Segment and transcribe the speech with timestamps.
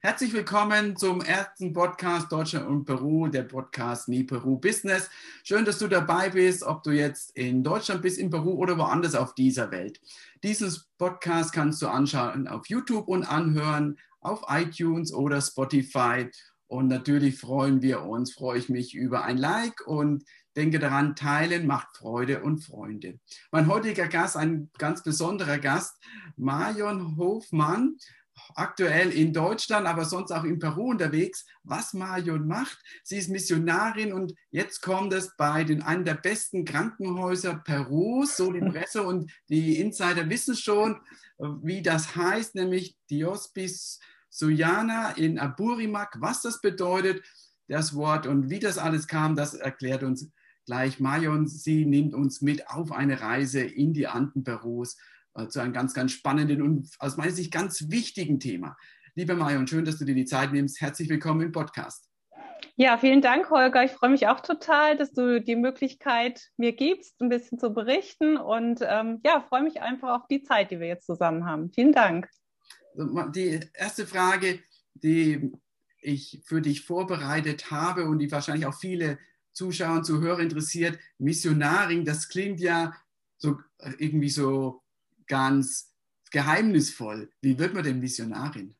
[0.00, 5.10] Herzlich willkommen zum ersten Podcast Deutschland und Peru, der Podcast Nie Peru Business.
[5.42, 9.16] Schön, dass du dabei bist, ob du jetzt in Deutschland bist, in Peru oder woanders
[9.16, 10.00] auf dieser Welt.
[10.44, 16.30] Dieses Podcast kannst du anschauen auf YouTube und anhören auf iTunes oder Spotify.
[16.68, 20.24] Und natürlich freuen wir uns, freue ich mich über ein Like und
[20.54, 23.18] denke daran, teilen macht Freude und Freunde.
[23.50, 25.96] Mein heutiger Gast, ein ganz besonderer Gast,
[26.36, 27.96] Marion Hofmann
[28.54, 32.78] aktuell in Deutschland, aber sonst auch in Peru unterwegs, was Marion macht.
[33.02, 38.52] Sie ist Missionarin und jetzt kommt es bei den, einem der besten Krankenhäuser Perus, so
[38.52, 41.00] die Presse und die Insider wissen schon,
[41.62, 46.16] wie das heißt, nämlich Diospis Suyana in Aburimac.
[46.20, 47.22] Was das bedeutet,
[47.68, 50.30] das Wort und wie das alles kam, das erklärt uns
[50.64, 51.46] gleich Marion.
[51.46, 54.96] Sie nimmt uns mit auf eine Reise in die Anden Perus
[55.46, 58.76] zu einem ganz, ganz spannenden und aus meiner Sicht ganz wichtigen Thema.
[59.14, 60.80] Liebe Marion, schön, dass du dir die Zeit nimmst.
[60.80, 62.08] Herzlich willkommen im Podcast.
[62.76, 63.84] Ja, vielen Dank, Holger.
[63.84, 68.36] Ich freue mich auch total, dass du die Möglichkeit mir gibst, ein bisschen zu berichten.
[68.36, 71.72] Und ähm, ja, freue mich einfach auf die Zeit, die wir jetzt zusammen haben.
[71.72, 72.28] Vielen Dank.
[72.94, 74.60] Die erste Frage,
[74.94, 75.52] die
[76.00, 79.18] ich für dich vorbereitet habe und die wahrscheinlich auch viele
[79.52, 82.94] Zuschauer und Zuhörer interessiert, Missionarin, das klingt ja
[83.36, 84.82] so äh, irgendwie so
[85.28, 85.94] ganz
[86.30, 87.30] geheimnisvoll.
[87.40, 88.76] Wie wird man denn Missionarin?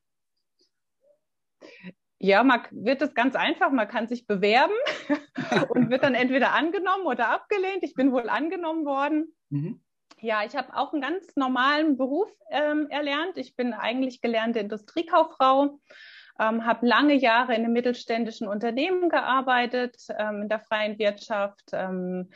[2.21, 3.71] Ja, man wird es ganz einfach.
[3.71, 4.73] Man kann sich bewerben
[5.69, 7.83] und wird dann entweder angenommen oder abgelehnt.
[7.83, 9.33] Ich bin wohl angenommen worden.
[9.49, 9.81] Mhm.
[10.21, 13.37] Ja, ich habe auch einen ganz normalen Beruf ähm, erlernt.
[13.37, 15.79] Ich bin eigentlich gelernte Industriekauffrau,
[16.37, 21.69] ähm, habe lange Jahre in einem mittelständischen Unternehmen gearbeitet, ähm, in der freien Wirtschaft.
[21.71, 22.31] Ähm,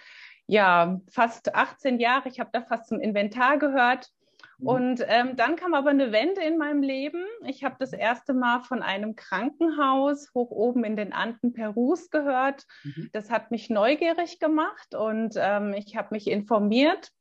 [0.48, 2.30] ja, fast 18 Jahre.
[2.30, 4.10] Ich habe da fast zum Inventar gehört.
[4.58, 4.68] Mhm.
[4.68, 7.24] Und ähm, dann kam aber eine Wende in meinem Leben.
[7.46, 12.66] Ich habe das erste Mal von einem Krankenhaus hoch oben in den Anden Perus gehört.
[12.84, 13.10] Mhm.
[13.14, 17.12] Das hat mich neugierig gemacht und ähm, ich habe mich informiert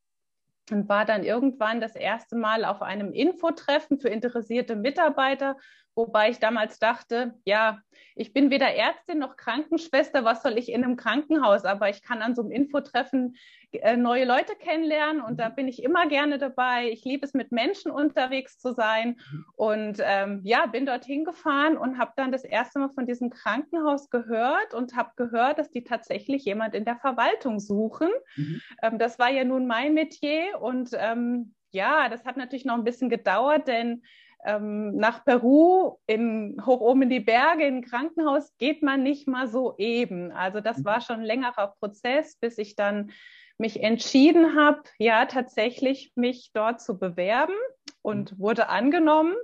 [0.71, 5.57] und war dann irgendwann das erste Mal auf einem Infotreffen für interessierte Mitarbeiter
[5.95, 7.83] Wobei ich damals dachte, ja,
[8.15, 11.65] ich bin weder Ärztin noch Krankenschwester, was soll ich in einem Krankenhaus?
[11.65, 13.37] Aber ich kann an so einem Infotreffen
[13.73, 15.55] äh, neue Leute kennenlernen und da mhm.
[15.55, 16.89] bin ich immer gerne dabei.
[16.91, 19.21] Ich liebe es, mit Menschen unterwegs zu sein.
[19.31, 19.45] Mhm.
[19.55, 24.09] Und ähm, ja, bin dorthin gefahren und habe dann das erste Mal von diesem Krankenhaus
[24.09, 28.09] gehört und habe gehört, dass die tatsächlich jemand in der Verwaltung suchen.
[28.37, 28.63] Mhm.
[28.83, 32.85] Ähm, das war ja nun mein Metier und ähm, ja, das hat natürlich noch ein
[32.85, 34.03] bisschen gedauert, denn
[34.45, 39.29] ähm, nach Peru in, hoch oben in die Berge, in ein Krankenhaus geht man nicht
[39.29, 40.33] mal so eben.
[40.33, 41.03] Also das war mhm.
[41.03, 43.13] schon ein längerer Prozess, bis ich dann
[43.59, 47.55] mich entschieden habe, ja, tatsächlich mich dort zu bewerben
[48.03, 48.39] und mhm.
[48.39, 49.35] wurde angenommen.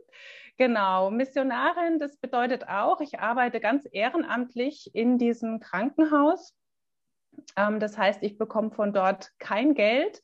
[0.56, 6.52] Genau, Missionarin, das bedeutet auch, ich arbeite ganz ehrenamtlich in diesem Krankenhaus.
[7.56, 10.20] Ähm, das heißt, ich bekomme von dort kein Geld,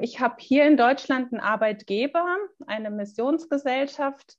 [0.00, 4.36] ich habe hier in Deutschland einen Arbeitgeber, eine Missionsgesellschaft,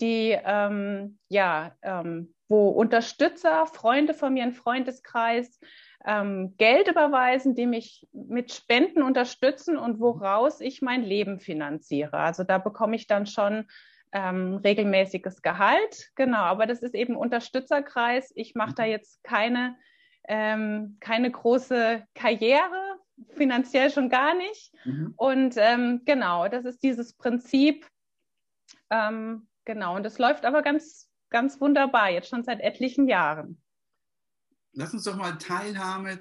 [0.00, 5.58] die ähm, ja, ähm, wo Unterstützer, Freunde von mir, ein Freundeskreis,
[6.04, 12.18] ähm, Geld überweisen, die mich mit Spenden unterstützen und woraus ich mein Leben finanziere.
[12.18, 13.68] Also da bekomme ich dann schon
[14.12, 16.10] ähm, regelmäßiges Gehalt.
[16.14, 18.32] Genau, aber das ist eben Unterstützerkreis.
[18.34, 18.90] Ich mache da mhm.
[18.90, 19.76] jetzt keine,
[20.28, 22.98] ähm, keine große Karriere,
[23.36, 24.72] finanziell schon gar nicht.
[24.84, 25.14] Mhm.
[25.16, 27.86] Und ähm, genau, das ist dieses Prinzip.
[28.90, 33.60] Ähm, genau, und das läuft aber ganz, ganz wunderbar, jetzt schon seit etlichen Jahren.
[34.72, 36.20] Lass uns doch mal teilhaben,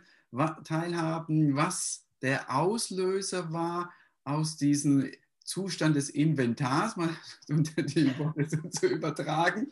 [0.63, 3.91] teilhaben was der Auslöser war
[4.23, 5.09] aus diesem
[5.43, 7.09] Zustand des Inventars, mal
[7.49, 9.69] unter die Worte zu übertragen,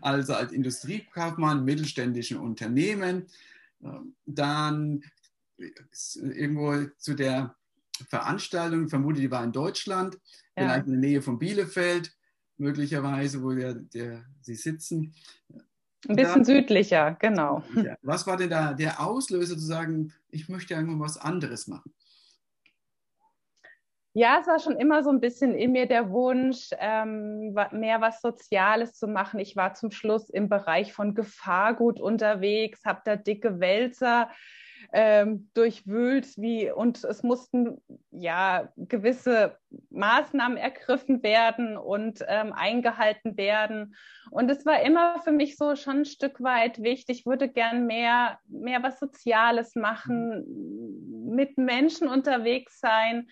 [0.00, 3.26] also als Industriekaufmann, mittelständischen Unternehmen,
[3.82, 5.04] ähm, dann
[6.14, 7.54] irgendwo zu der
[8.08, 10.64] Veranstaltung, vermute, die war in Deutschland, ja.
[10.64, 12.12] vielleicht in der Nähe von Bielefeld,
[12.56, 15.14] möglicherweise, wo der, der, Sie sitzen.
[16.08, 17.62] Ein bisschen da, südlicher, genau.
[17.74, 17.96] Ja.
[18.02, 21.92] Was war denn da der Auslöser zu sagen, ich möchte irgendwo was anderes machen?
[24.12, 28.20] Ja, es war schon immer so ein bisschen in mir der Wunsch, ähm, mehr was
[28.20, 29.38] Soziales zu machen.
[29.38, 34.28] Ich war zum Schluss im Bereich von Gefahrgut unterwegs, habe da dicke Wälzer
[34.92, 39.56] ähm, durchwühlt, wie und es mussten ja gewisse
[39.90, 43.94] Maßnahmen ergriffen werden und ähm, eingehalten werden.
[44.30, 47.20] Und es war immer für mich so schon ein Stück weit wichtig.
[47.20, 50.44] Ich würde gern mehr, mehr was Soziales machen,
[51.34, 53.28] mit Menschen unterwegs sein,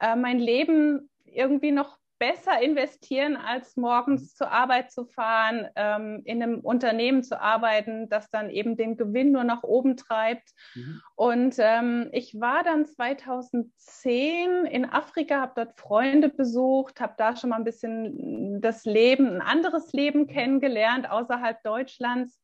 [0.00, 6.40] äh, mein Leben irgendwie noch besser investieren, als morgens zur Arbeit zu fahren, ähm, in
[6.40, 10.48] einem Unternehmen zu arbeiten, das dann eben den Gewinn nur nach oben treibt.
[10.76, 11.02] Mhm.
[11.16, 17.50] Und ähm, ich war dann 2010 in Afrika, habe dort Freunde besucht, habe da schon
[17.50, 22.38] mal ein bisschen das Leben, ein anderes Leben kennengelernt außerhalb Deutschlands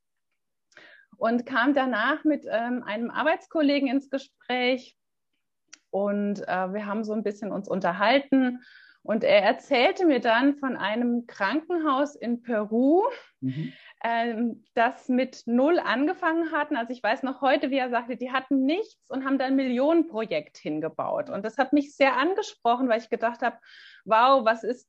[1.18, 4.96] und kam danach mit ähm, einem Arbeitskollegen ins Gespräch
[5.90, 8.58] und äh, wir haben so ein bisschen uns unterhalten
[9.02, 13.04] und er erzählte mir dann von einem Krankenhaus in Peru,
[13.40, 13.72] mhm.
[14.02, 16.76] ähm, das mit null angefangen hatten.
[16.76, 19.56] Also ich weiß noch heute, wie er sagte, die hatten nichts und haben dann ein
[19.56, 21.30] Millionenprojekt hingebaut.
[21.30, 23.58] Und das hat mich sehr angesprochen, weil ich gedacht habe,
[24.04, 24.88] wow, was ist,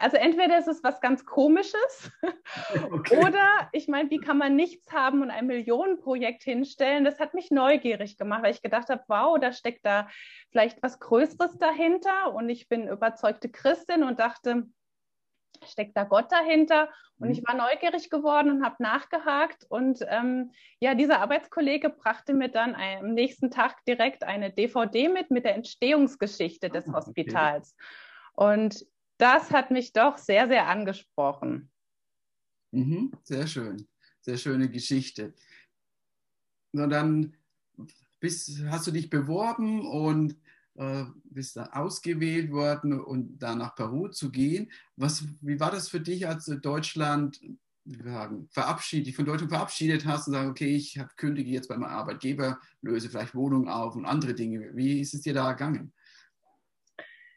[0.00, 2.10] also entweder ist es was ganz Komisches
[2.90, 3.18] okay.
[3.18, 7.04] oder ich meine, wie kann man nichts haben und ein Millionenprojekt hinstellen?
[7.04, 10.08] Das hat mich neugierig gemacht, weil ich gedacht habe, wow, da steckt da
[10.50, 14.64] vielleicht was Größeres dahinter und ich bin überzeugte Christin und dachte,
[15.66, 16.88] steckt da Gott dahinter?
[17.18, 17.46] Und ich mhm.
[17.46, 19.64] war neugierig geworden und habe nachgehakt.
[19.68, 25.30] Und ähm, ja, dieser Arbeitskollege brachte mir dann am nächsten Tag direkt eine DVD mit
[25.30, 27.76] mit der Entstehungsgeschichte des ah, Hospitals.
[28.34, 28.54] Okay.
[28.54, 28.86] Und
[29.18, 31.70] das hat mich doch sehr, sehr angesprochen.
[32.72, 33.86] Mhm, sehr schön,
[34.20, 35.34] sehr schöne Geschichte.
[36.72, 37.36] Und dann
[38.18, 40.36] bist, hast du dich beworben und
[40.76, 44.70] äh, bist dann ausgewählt worden und dann nach Peru zu gehen.
[44.96, 47.40] Was, wie war das für dich, als Deutschland
[47.84, 52.58] sagen, verabschiedet, von Deutschland verabschiedet hast und sagst, okay, ich kündige jetzt bei meinem Arbeitgeber,
[52.80, 54.70] löse vielleicht Wohnungen auf und andere Dinge.
[54.74, 55.92] Wie ist es dir da gegangen?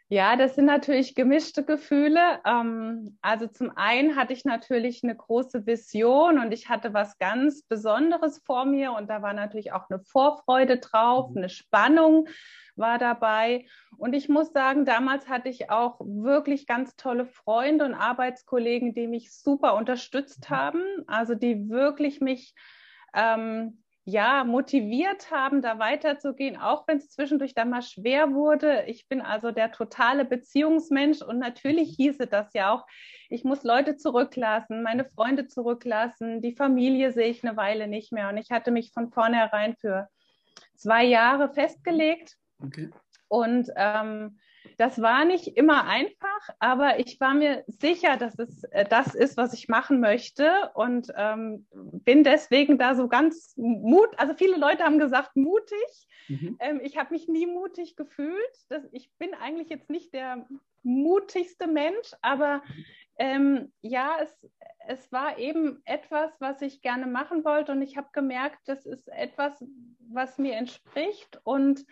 [0.10, 2.40] Ja, das sind natürlich gemischte Gefühle.
[2.46, 7.64] Ähm, also zum einen hatte ich natürlich eine große Vision und ich hatte was ganz
[7.64, 11.38] Besonderes vor mir und da war natürlich auch eine Vorfreude drauf, mhm.
[11.38, 12.30] eine Spannung
[12.78, 13.66] war dabei.
[13.98, 19.08] Und ich muss sagen, damals hatte ich auch wirklich ganz tolle Freunde und Arbeitskollegen, die
[19.08, 20.56] mich super unterstützt mhm.
[20.56, 22.54] haben, also die wirklich mich
[23.14, 28.86] ähm, ja, motiviert haben, da weiterzugehen, auch wenn es zwischendurch dann mal schwer wurde.
[28.88, 32.04] Ich bin also der totale Beziehungsmensch und natürlich mhm.
[32.04, 32.86] hieße das ja auch,
[33.30, 38.30] ich muss Leute zurücklassen, meine Freunde zurücklassen, die Familie sehe ich eine Weile nicht mehr.
[38.30, 40.08] Und ich hatte mich von vornherein für
[40.78, 42.38] zwei Jahre festgelegt.
[42.64, 42.90] Okay.
[43.28, 44.40] Und ähm,
[44.78, 49.38] das war nicht immer einfach, aber ich war mir sicher, dass es äh, das ist,
[49.38, 54.10] was ich machen möchte und ähm, bin deswegen da so ganz mut.
[54.18, 56.08] Also viele Leute haben gesagt mutig.
[56.28, 56.58] Mhm.
[56.60, 58.38] Ähm, ich habe mich nie mutig gefühlt.
[58.70, 60.46] Das, ich bin eigentlich jetzt nicht der
[60.84, 62.62] mutigste Mensch, aber
[63.20, 64.48] ähm, ja, es,
[64.88, 69.08] es war eben etwas, was ich gerne machen wollte und ich habe gemerkt, das ist
[69.10, 69.64] etwas,
[70.10, 71.86] was mir entspricht und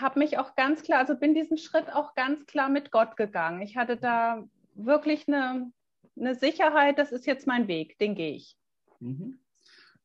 [0.00, 3.62] habe mich auch ganz klar, also bin diesen Schritt auch ganz klar mit Gott gegangen.
[3.62, 4.44] Ich hatte da
[4.74, 5.72] wirklich eine,
[6.18, 8.56] eine Sicherheit, das ist jetzt mein Weg, den gehe ich.
[9.00, 9.38] Mhm.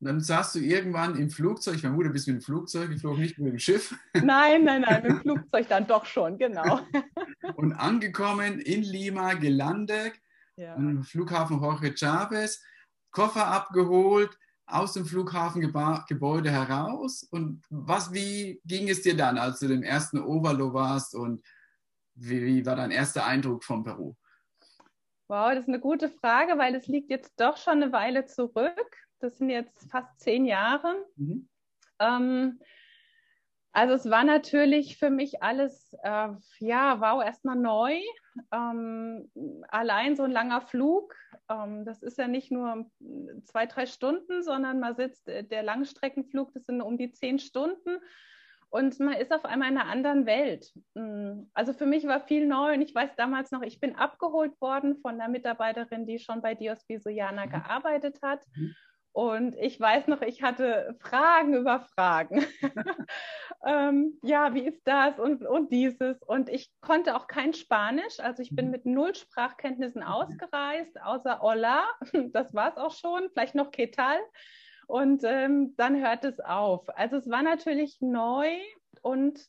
[0.00, 3.22] Und dann saßt du irgendwann im Flugzeug, ich vermute, du bist mit dem Flugzeug geflogen,
[3.22, 3.94] nicht mit dem Schiff.
[4.14, 6.80] Nein, nein, nein, mit dem Flugzeug dann doch schon, genau.
[7.54, 10.14] Und angekommen in Lima, gelandet,
[10.56, 10.74] ja.
[10.74, 12.64] am Flughafen Jorge Chavez,
[13.12, 14.36] Koffer abgeholt,
[14.66, 17.22] aus dem Flughafengebäude heraus?
[17.30, 21.42] Und was, wie ging es dir dann, als du im ersten Ovalo warst und
[22.14, 24.14] wie, wie war dein erster Eindruck von Peru?
[25.28, 28.96] Wow, das ist eine gute Frage, weil es liegt jetzt doch schon eine Weile zurück.
[29.20, 30.94] Das sind jetzt fast zehn Jahre.
[31.16, 31.48] Mhm.
[31.98, 32.60] Ähm,
[33.72, 36.28] also es war natürlich für mich alles, äh,
[36.58, 37.98] ja, wow, erstmal neu.
[38.52, 39.30] Ähm,
[39.68, 41.14] allein so ein langer Flug,
[41.52, 42.86] ähm, das ist ja nicht nur
[43.44, 47.98] zwei, drei Stunden, sondern man sitzt, äh, der Langstreckenflug, das sind um die zehn Stunden
[48.72, 50.72] und man ist auf einmal in einer anderen Welt.
[50.94, 54.58] Mm, also für mich war viel neu und ich weiß damals noch, ich bin abgeholt
[54.62, 57.50] worden von einer Mitarbeiterin, die schon bei Dios Visojana mhm.
[57.50, 58.42] gearbeitet hat.
[58.56, 58.74] Mhm.
[59.12, 62.46] Und ich weiß noch, ich hatte Fragen über Fragen.
[63.66, 66.22] ähm, ja, wie ist das und, und dieses?
[66.22, 68.20] Und ich konnte auch kein Spanisch.
[68.20, 68.70] Also ich bin mhm.
[68.70, 71.84] mit null Sprachkenntnissen ausgereist, außer Hola.
[72.32, 73.28] Das war es auch schon.
[73.32, 74.18] Vielleicht noch Ketal.
[74.86, 76.88] Und ähm, dann hört es auf.
[76.96, 78.48] Also es war natürlich neu
[79.02, 79.40] und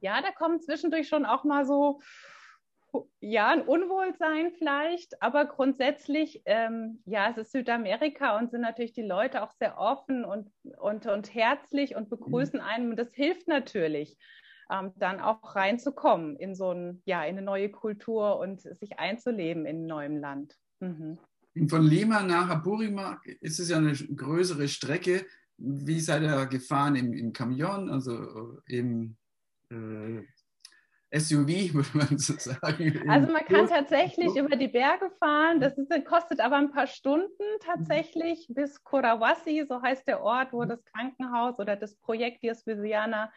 [0.00, 2.00] ja, da kommen zwischendurch schon auch mal so
[3.20, 9.02] ja, ein Unwohlsein vielleicht, aber grundsätzlich, ähm, ja, es ist Südamerika und sind natürlich die
[9.02, 12.66] Leute auch sehr offen und, und, und herzlich und begrüßen mhm.
[12.66, 12.90] einen.
[12.90, 14.16] Und das hilft natürlich,
[14.70, 19.66] ähm, dann auch reinzukommen in so ein, ja, in eine neue Kultur und sich einzuleben
[19.66, 20.56] in einem neuen Land.
[20.80, 21.18] Mhm.
[21.68, 25.24] Von Lima nach Apurima ist es ja eine größere Strecke.
[25.56, 29.16] Wie seid ihr gefahren im, im Camion, also äh, im
[29.70, 30.22] äh,
[31.18, 33.08] SUV, würde man so sagen.
[33.08, 35.60] Also man kann tatsächlich über die Berge fahren.
[35.60, 40.64] Das ist, kostet aber ein paar Stunden tatsächlich bis Kurawasi, so heißt der Ort, wo
[40.64, 43.32] das Krankenhaus oder das Projekt Diosvisiana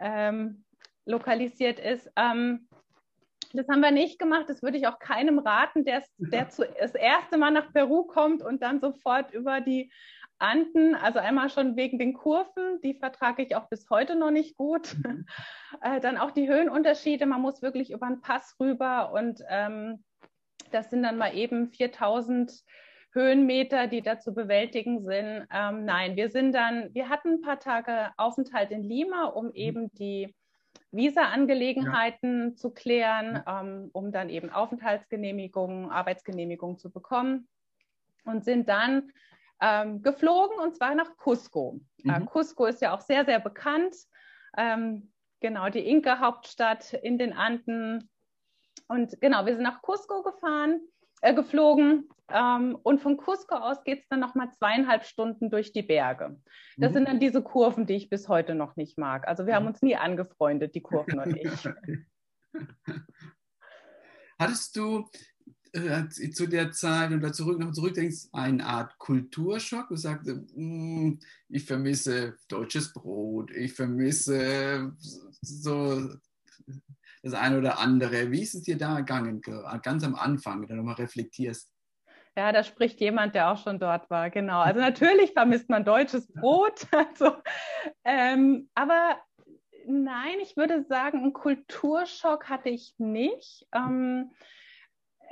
[0.00, 0.64] ähm,
[1.04, 2.10] lokalisiert ist.
[2.16, 2.68] Ähm,
[3.54, 4.46] das haben wir nicht gemacht.
[4.48, 8.42] Das würde ich auch keinem raten, der, der zu, das erste Mal nach Peru kommt
[8.42, 9.92] und dann sofort über die
[10.42, 14.56] Anden, also einmal schon wegen den Kurven, die vertrage ich auch bis heute noch nicht
[14.56, 14.96] gut.
[15.04, 15.26] Mhm.
[15.80, 20.04] Äh, dann auch die Höhenunterschiede, man muss wirklich über einen Pass rüber und ähm,
[20.70, 22.52] das sind dann mal eben 4000
[23.14, 25.46] Höhenmeter, die da zu bewältigen sind.
[25.50, 29.54] Ähm, nein, wir sind dann, wir hatten ein paar Tage Aufenthalt in Lima, um mhm.
[29.54, 30.34] eben die
[30.92, 32.54] Visa-Angelegenheiten ja.
[32.54, 37.48] zu klären, ähm, um dann eben Aufenthaltsgenehmigungen, Arbeitsgenehmigungen zu bekommen
[38.24, 39.10] und sind dann
[39.62, 41.80] ähm, geflogen und zwar nach Cusco.
[42.04, 42.14] Äh, mhm.
[42.14, 43.94] Äh, Cusco ist ja auch sehr, sehr bekannt.
[44.58, 48.10] Ähm, genau, die Inka-Hauptstadt in den Anden.
[48.88, 50.80] Und genau, wir sind nach Cusco gefahren,
[51.20, 55.82] äh, geflogen ähm, und von Cusco aus geht es dann nochmal zweieinhalb Stunden durch die
[55.82, 56.40] Berge.
[56.76, 56.94] Das mhm.
[56.94, 59.28] sind dann diese Kurven, die ich bis heute noch nicht mag.
[59.28, 59.70] Also wir haben mhm.
[59.70, 61.68] uns nie angefreundet, die Kurven und ich.
[64.38, 65.08] Hattest du
[65.72, 69.88] zu der Zeit und da zurück noch zurückdenkst, eine Art Kulturschock?
[69.88, 71.14] Du sagst, mm,
[71.48, 74.92] ich vermisse deutsches Brot, ich vermisse
[75.40, 76.10] so
[77.22, 78.30] das eine oder andere.
[78.30, 79.40] Wie ist es dir da gegangen,
[79.82, 81.70] ganz am Anfang, wenn du nochmal reflektierst?
[82.36, 84.60] Ja, da spricht jemand, der auch schon dort war, genau.
[84.60, 87.36] Also natürlich vermisst man deutsches Brot, also,
[88.04, 89.16] ähm, aber
[89.86, 93.66] nein, ich würde sagen, einen Kulturschock hatte ich nicht.
[93.74, 94.30] Ähm,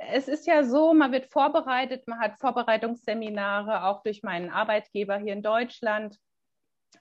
[0.09, 5.33] es ist ja so, man wird vorbereitet, man hat Vorbereitungsseminare, auch durch meinen Arbeitgeber hier
[5.33, 6.17] in Deutschland.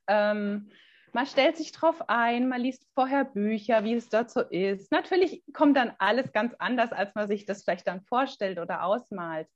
[0.06, 0.70] Ähm,
[1.12, 4.92] man stellt sich drauf ein, man liest vorher Bücher, wie es dort so ist.
[4.92, 9.48] Natürlich kommt dann alles ganz anders, als man sich das vielleicht dann vorstellt oder ausmalt.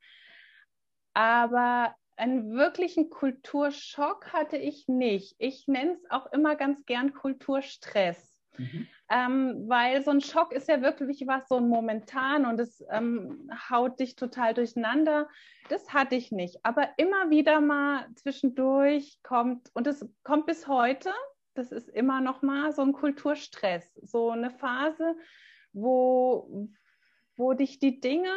[1.12, 5.36] Aber einen wirklichen Kulturschock hatte ich nicht.
[5.38, 8.33] Ich nenne es auch immer ganz gern Kulturstress.
[8.56, 8.86] Mhm.
[9.10, 13.50] Ähm, weil so ein Schock ist ja wirklich was, so ein momentan und es ähm,
[13.70, 15.28] haut dich total durcheinander.
[15.68, 16.64] Das hatte ich nicht.
[16.64, 21.10] Aber immer wieder mal zwischendurch kommt, und es kommt bis heute,
[21.54, 25.16] das ist immer noch mal so ein Kulturstress, so eine Phase,
[25.72, 26.68] wo,
[27.36, 28.32] wo dich die Dinge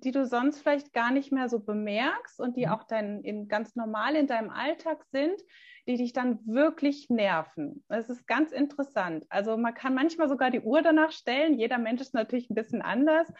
[0.00, 2.72] die du sonst vielleicht gar nicht mehr so bemerkst und die mhm.
[2.72, 5.40] auch dein, in, ganz normal in deinem Alltag sind,
[5.86, 7.84] die dich dann wirklich nerven.
[7.88, 9.26] Das ist ganz interessant.
[9.28, 11.58] Also man kann manchmal sogar die Uhr danach stellen.
[11.58, 13.30] Jeder Mensch ist natürlich ein bisschen anders.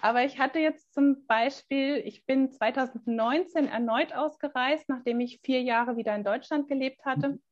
[0.00, 5.96] Aber ich hatte jetzt zum Beispiel, ich bin 2019 erneut ausgereist, nachdem ich vier Jahre
[5.96, 7.28] wieder in Deutschland gelebt hatte.
[7.28, 7.42] Mhm.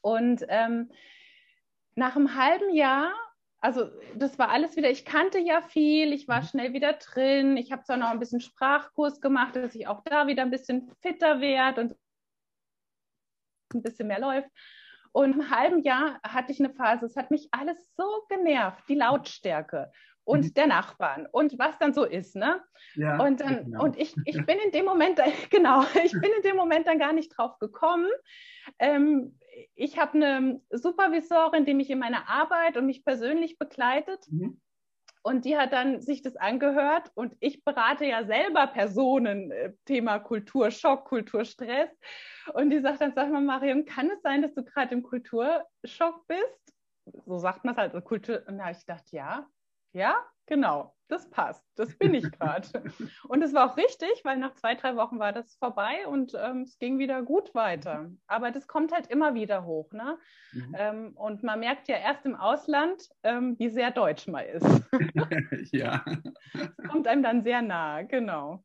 [0.00, 0.90] Und ähm,
[1.94, 3.12] nach einem halben Jahr
[3.60, 6.46] also das war alles wieder, ich kannte ja viel, ich war mhm.
[6.46, 10.26] schnell wieder drin, ich habe zwar noch ein bisschen Sprachkurs gemacht, dass ich auch da
[10.26, 11.96] wieder ein bisschen fitter werde und
[13.74, 14.48] ein bisschen mehr läuft.
[15.12, 18.94] Und im halben Jahr hatte ich eine Phase, es hat mich alles so genervt, die
[18.94, 19.90] Lautstärke
[20.30, 20.54] und mhm.
[20.54, 22.62] der Nachbarn und was dann so ist, ne?
[22.94, 23.82] Ja, und dann, genau.
[23.82, 25.20] und ich, ich bin in dem Moment,
[25.50, 28.08] genau, ich bin in dem Moment dann gar nicht drauf gekommen.
[28.78, 29.36] Ähm,
[29.74, 34.24] ich habe eine Supervisorin, die mich in meiner Arbeit und mich persönlich begleitet.
[34.30, 34.60] Mhm.
[35.22, 40.18] Und die hat dann sich das angehört und ich berate ja selber Personen, äh, Thema
[40.18, 41.90] Kulturschock, Kulturstress.
[42.54, 46.26] Und die sagt dann, sag mal, Marion, kann es sein, dass du gerade im Kulturschock
[46.26, 46.74] bist?
[47.26, 48.42] So sagt man es halt, Kultur.
[48.46, 49.46] Und da ich gedacht, ja,
[49.92, 50.16] ja,
[50.46, 52.68] genau, das passt, das bin ich gerade.
[53.28, 56.62] und es war auch richtig, weil nach zwei, drei Wochen war das vorbei und ähm,
[56.62, 58.10] es ging wieder gut weiter.
[58.26, 59.92] Aber das kommt halt immer wieder hoch.
[59.92, 60.18] Ne?
[60.52, 60.76] Mhm.
[60.78, 64.66] Ähm, und man merkt ja erst im Ausland, ähm, wie sehr deutsch man ist.
[65.72, 66.04] ja.
[66.54, 68.64] Es kommt einem dann sehr nahe, genau.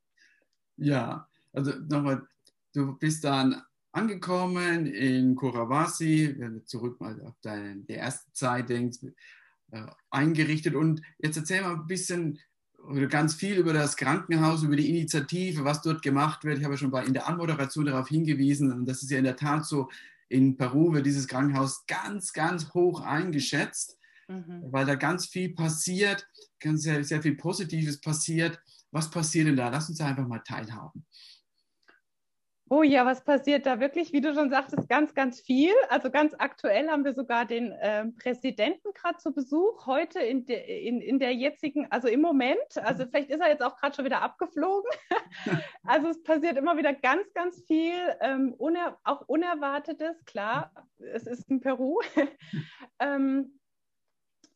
[0.78, 2.28] Ja, also nochmal,
[2.74, 8.70] du bist dann angekommen in Kurawasi, wenn du zurück mal auf deine die erste Zeit
[8.70, 9.00] denkst,
[10.10, 10.76] eingerichtet.
[10.76, 12.40] Und jetzt erzähl mal ein bisschen
[12.88, 16.60] oder ganz viel über das Krankenhaus, über die Initiative, was dort gemacht wird.
[16.60, 19.36] Ich habe ja schon in der Anmoderation darauf hingewiesen, und das ist ja in der
[19.36, 19.90] Tat so,
[20.30, 24.64] in Peru wird dieses Krankenhaus ganz, ganz hoch eingeschätzt, mhm.
[24.72, 26.28] weil da ganz viel passiert,
[26.60, 28.60] ganz sehr, sehr viel Positives passiert.
[28.92, 29.70] Was passiert denn da?
[29.70, 31.06] Lass uns einfach mal teilhaben.
[32.68, 34.12] Oh ja, was passiert da wirklich?
[34.12, 35.74] Wie du schon sagtest, ganz, ganz viel.
[35.90, 40.88] Also ganz aktuell haben wir sogar den äh, Präsidenten gerade zu Besuch, heute in, de,
[40.88, 42.58] in, in der jetzigen, also im Moment.
[42.78, 44.90] Also vielleicht ist er jetzt auch gerade schon wieder abgeflogen.
[45.84, 51.48] also es passiert immer wieder ganz, ganz viel, ähm, uner, auch Unerwartetes, klar, es ist
[51.52, 52.00] in Peru.
[53.00, 53.60] ähm,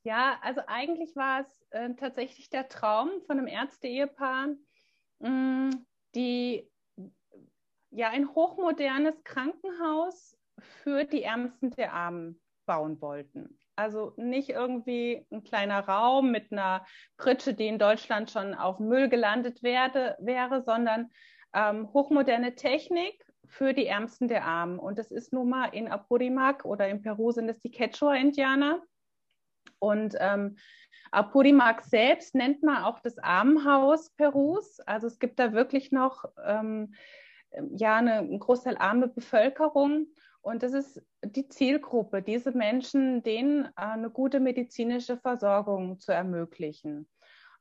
[0.03, 4.47] Ja, also eigentlich war es äh, tatsächlich der Traum von einem Ärzte-Ehepaar,
[5.19, 5.69] mm,
[6.15, 6.68] die
[7.91, 13.57] ja ein hochmodernes Krankenhaus für die Ärmsten der Armen bauen wollten.
[13.75, 16.85] Also nicht irgendwie ein kleiner Raum mit einer
[17.17, 21.09] Pritsche, die in Deutschland schon auf Müll gelandet werde, wäre, sondern
[21.53, 24.79] ähm, hochmoderne Technik für die Ärmsten der Armen.
[24.79, 28.83] Und das ist nun mal in Apurimac oder in Peru sind es die Quechua-Indianer.
[29.79, 30.57] Und ähm,
[31.11, 34.79] Apurimac selbst nennt man auch das Armenhaus Perus.
[34.81, 36.93] Also es gibt da wirklich noch ähm,
[37.75, 40.07] ja, eine, eine Großteil arme Bevölkerung.
[40.41, 47.09] Und das ist die Zielgruppe, diese Menschen, denen äh, eine gute medizinische Versorgung zu ermöglichen.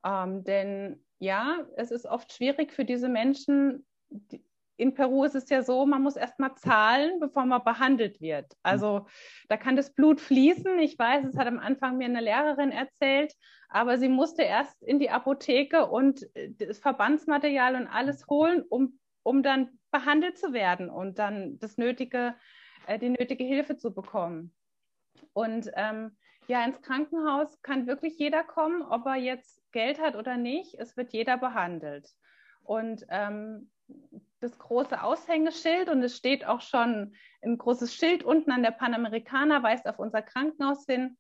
[0.04, 3.84] Ähm, denn ja, es ist oft schwierig für diese Menschen.
[4.08, 4.44] Die,
[4.78, 8.46] in Peru ist es ja so, man muss erst mal zahlen, bevor man behandelt wird.
[8.62, 9.06] Also
[9.48, 10.78] da kann das Blut fließen.
[10.78, 13.34] Ich weiß, es hat am Anfang mir eine Lehrerin erzählt,
[13.68, 18.97] aber sie musste erst in die Apotheke und äh, das Verbandsmaterial und alles holen, um,
[19.22, 22.34] um dann behandelt zu werden und dann das nötige
[22.88, 24.54] äh, die nötige Hilfe zu bekommen.
[25.32, 30.36] Und ähm, ja, ins Krankenhaus kann wirklich jeder kommen, ob er jetzt Geld hat oder
[30.36, 30.74] nicht.
[30.78, 32.08] Es wird jeder behandelt.
[32.62, 33.70] Und ähm,
[34.40, 39.62] das große Aushängeschild und es steht auch schon ein großes Schild unten an der Panamericana,
[39.62, 41.18] weist auf unser Krankenhaus hin.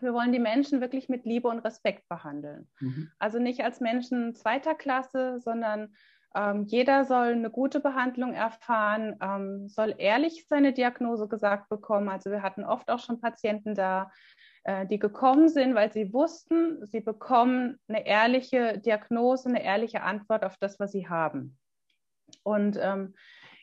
[0.00, 2.68] Wir wollen die Menschen wirklich mit Liebe und Respekt behandeln.
[2.80, 3.10] Mhm.
[3.18, 5.94] Also nicht als Menschen zweiter Klasse, sondern
[6.34, 12.08] ähm, jeder soll eine gute Behandlung erfahren, ähm, soll ehrlich seine Diagnose gesagt bekommen.
[12.08, 14.10] Also wir hatten oft auch schon Patienten da,
[14.64, 20.44] äh, die gekommen sind, weil sie wussten, sie bekommen eine ehrliche Diagnose, eine ehrliche Antwort
[20.44, 21.56] auf das, was sie haben.
[22.42, 23.14] Und ähm,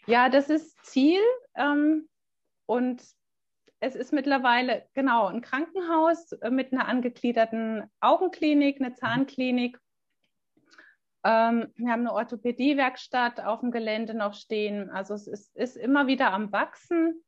[0.08, 1.22] ja, das ist Ziel.
[1.56, 2.08] Ähm,
[2.68, 3.04] und
[3.82, 9.78] es ist mittlerweile genau ein Krankenhaus mit einer angegliederten Augenklinik, eine Zahnklinik
[11.24, 14.90] ähm, wir haben eine Orthopädiewerkstatt auf dem Gelände noch stehen.
[14.90, 17.24] Also es ist, ist immer wieder am Wachsen.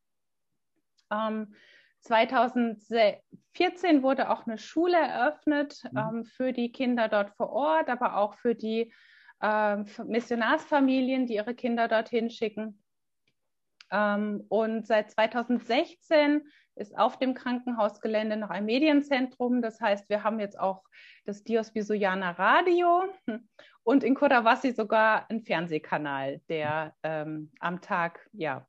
[1.11, 1.53] Ähm,
[1.99, 5.97] 2014 wurde auch eine Schule eröffnet mhm.
[5.97, 8.93] ähm, für die Kinder dort vor Ort, aber auch für die
[9.41, 12.83] ähm, Missionarsfamilien, die ihre Kinder dorthin schicken.
[13.91, 16.41] Ähm, und seit 2016
[16.75, 19.61] ist auf dem Krankenhausgelände noch ein Medienzentrum.
[19.61, 20.83] Das heißt, wir haben jetzt auch
[21.25, 23.03] das Dios Bisuyana Radio
[23.83, 28.67] und in Kodawasi sogar einen Fernsehkanal, der ähm, am Tag ja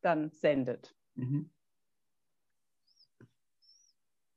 [0.00, 0.94] dann sendet.
[1.14, 1.50] Mhm.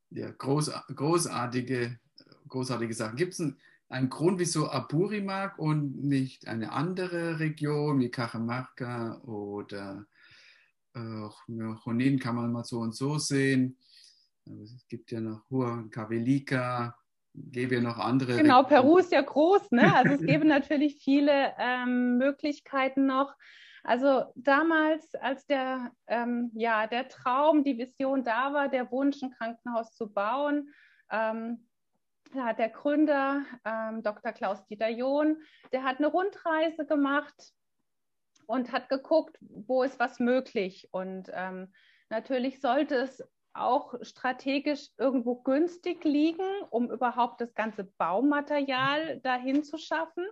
[0.10, 1.99] Ja, groß, großartige,
[2.47, 3.17] großartige Sachen.
[3.17, 10.05] Gibt es einen, einen, Grund, wieso Apurimac und nicht eine andere Region wie Cajamarca oder
[11.47, 13.77] Junín kann man mal so und so sehen.
[14.45, 16.97] Es gibt ja noch Huancavelica,
[17.33, 18.38] gäbe noch andere.
[18.38, 19.93] Genau, Peru ist ja groß, ne?
[19.95, 23.33] Also es gäbe natürlich viele ähm, Möglichkeiten noch.
[23.83, 29.31] Also damals, als der, ähm, ja, der Traum, die Vision da war, der Wunsch, ein
[29.31, 30.73] Krankenhaus zu bauen,
[31.10, 31.67] ähm,
[32.33, 34.33] da hat der Gründer, ähm, Dr.
[34.33, 35.38] Klaus-Dieter John,
[35.71, 37.53] der hat eine Rundreise gemacht
[38.47, 40.88] und hat geguckt, wo ist was möglich.
[40.91, 41.71] Und ähm,
[42.10, 49.77] natürlich sollte es auch strategisch irgendwo günstig liegen, um überhaupt das ganze Baumaterial dahin zu
[49.77, 50.25] schaffen.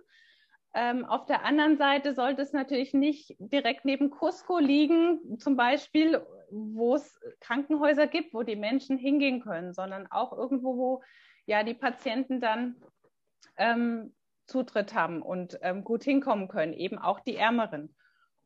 [0.74, 6.20] Ähm, auf der anderen Seite sollte es natürlich nicht direkt neben Cusco liegen, zum Beispiel,
[6.50, 11.02] wo es Krankenhäuser gibt, wo die Menschen hingehen können, sondern auch irgendwo, wo
[11.46, 12.76] ja die Patienten dann
[13.56, 14.14] ähm,
[14.46, 17.95] Zutritt haben und ähm, gut hinkommen können, eben auch die Ärmeren.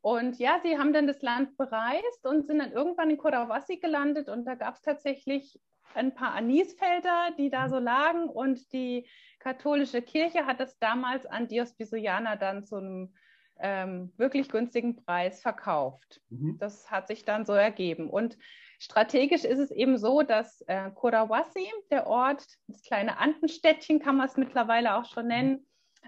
[0.02, 4.28] Und ja, sie haben dann das Land bereist und sind dann irgendwann in Kodawasi gelandet
[4.28, 5.60] und da gab es tatsächlich
[5.94, 9.08] ein paar Anisfelder, die da so lagen und die
[9.40, 13.14] katholische Kirche hat das damals an Dios Bisuyana dann zu einem
[13.58, 16.20] ähm, wirklich günstigen Preis verkauft.
[16.30, 16.56] Mhm.
[16.58, 18.08] Das hat sich dann so ergeben.
[18.08, 18.38] Und
[18.78, 24.28] strategisch ist es eben so, dass äh, Kodawasi, der Ort, das kleine Andenstädtchen kann man
[24.28, 25.66] es mittlerweile auch schon nennen,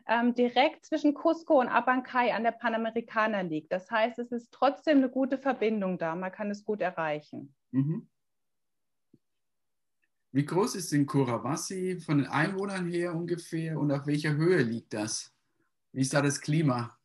[0.09, 3.73] ähm, direkt zwischen Cusco und Abancay an der Panamericana liegt.
[3.73, 6.15] Das heißt, es ist trotzdem eine gute Verbindung da.
[6.15, 7.55] Man kann es gut erreichen.
[7.71, 8.09] Mhm.
[10.33, 14.95] Wie groß ist denn Kurawasi von den Einwohnern her ungefähr und auf welcher Höhe liegt
[14.95, 15.31] das?
[15.93, 16.97] Wie ist da das Klima?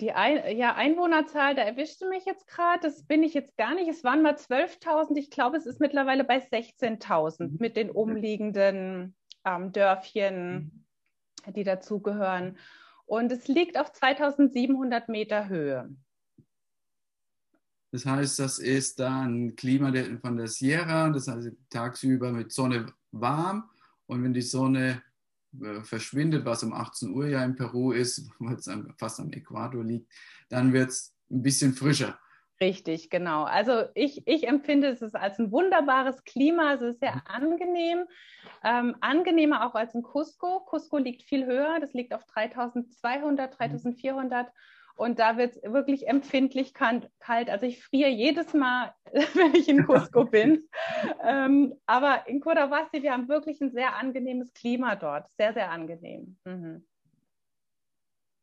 [0.00, 3.88] Die Ein ja, Einwohnerzahl, da erwischte mich jetzt gerade, das bin ich jetzt gar nicht.
[3.88, 7.56] Es waren mal 12.000, ich glaube, es ist mittlerweile bei 16.000 mhm.
[7.58, 10.81] mit den umliegenden ähm, Dörfchen, mhm
[11.50, 12.56] die dazugehören.
[13.06, 15.90] Und es liegt auf 2700 Meter Höhe.
[17.90, 23.68] Das heißt, das ist dann Klima von der Sierra, das heißt tagsüber mit Sonne warm
[24.06, 25.02] und wenn die Sonne
[25.60, 29.84] äh, verschwindet, was um 18 Uhr ja in Peru ist, weil es fast am Äquator
[29.84, 30.10] liegt,
[30.48, 32.18] dann wird es ein bisschen frischer.
[32.62, 33.42] Richtig, genau.
[33.42, 36.74] Also ich, ich empfinde es als ein wunderbares Klima.
[36.74, 37.22] Es ist sehr mhm.
[37.24, 38.04] angenehm,
[38.62, 40.60] ähm, angenehmer auch als in Cusco.
[40.60, 44.46] Cusco liegt viel höher, das liegt auf 3200, 3400.
[44.46, 44.52] Mhm.
[44.94, 47.10] Und da wird es wirklich empfindlich kalt.
[47.50, 48.94] Also ich friere jedes Mal,
[49.34, 50.68] wenn ich in Cusco bin.
[51.24, 55.26] ähm, aber in Cotahuasi, wir haben wirklich ein sehr angenehmes Klima dort.
[55.36, 56.38] Sehr, sehr angenehm.
[56.44, 56.86] Mhm.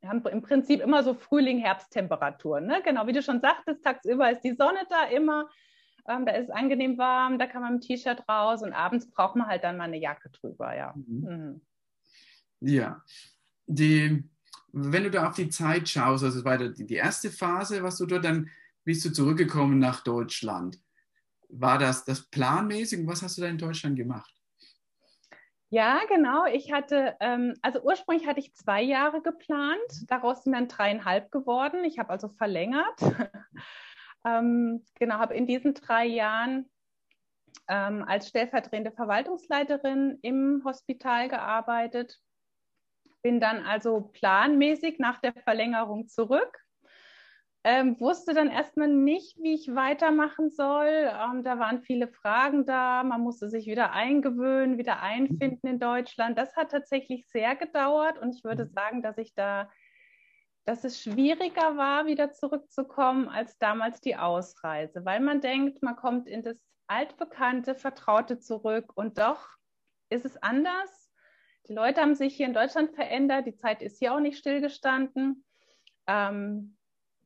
[0.01, 2.65] Wir haben im Prinzip immer so Frühling-Herbsttemperaturen.
[2.65, 2.81] Ne?
[2.83, 5.49] Genau, wie du schon sagtest, tagsüber ist die Sonne da immer.
[6.07, 9.35] Ähm, da ist es angenehm warm, da kann man im T-Shirt raus und abends braucht
[9.35, 10.93] man halt dann mal eine Jacke drüber, ja.
[10.95, 11.29] Mhm.
[11.29, 11.62] Mhm.
[12.62, 13.03] Ja.
[13.67, 14.23] Die,
[14.71, 18.05] wenn du da auf die Zeit schaust, also es war die erste Phase, was du
[18.05, 18.49] dort, dann
[18.83, 20.79] bist du zurückgekommen nach Deutschland.
[21.49, 24.38] War das das planmäßig und was hast du da in Deutschland gemacht?
[25.71, 26.45] Ja, genau.
[26.45, 31.84] Ich hatte, ähm, also ursprünglich hatte ich zwei Jahre geplant, daraus sind dann dreieinhalb geworden.
[31.84, 32.99] Ich habe also verlängert.
[34.25, 36.69] ähm, genau, habe in diesen drei Jahren
[37.67, 42.19] ähm, als stellvertretende Verwaltungsleiterin im Hospital gearbeitet.
[43.21, 46.58] Bin dann also planmäßig nach der Verlängerung zurück
[47.69, 50.88] ähm, wusste dann erstmal nicht, wie ich weitermachen soll.
[50.88, 53.03] Ähm, da waren viele Fragen da.
[53.03, 56.36] Man musste sich wieder eingewöhnen, wieder einfinden in Deutschland.
[56.36, 59.69] Das hat tatsächlich sehr gedauert und ich würde sagen, dass ich da,
[60.65, 66.27] dass es schwieriger war, wieder zurückzukommen als damals die Ausreise, weil man denkt, man kommt
[66.27, 69.47] in das altbekannte, vertraute zurück und doch
[70.10, 71.12] ist es anders.
[71.67, 73.45] Die Leute haben sich hier in Deutschland verändert.
[73.45, 75.45] Die Zeit ist hier auch nicht stillgestanden.
[76.08, 76.78] Ähm,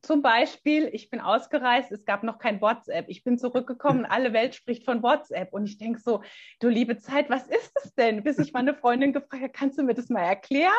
[0.04, 3.06] zum Beispiel, ich bin ausgereist, es gab noch kein WhatsApp.
[3.08, 5.52] Ich bin zurückgekommen, alle Welt spricht von WhatsApp.
[5.52, 6.22] Und ich denke so,
[6.60, 8.22] du liebe Zeit, was ist es denn?
[8.22, 10.72] Bis ich meine Freundin gefragt habe, kannst du mir das mal erklären?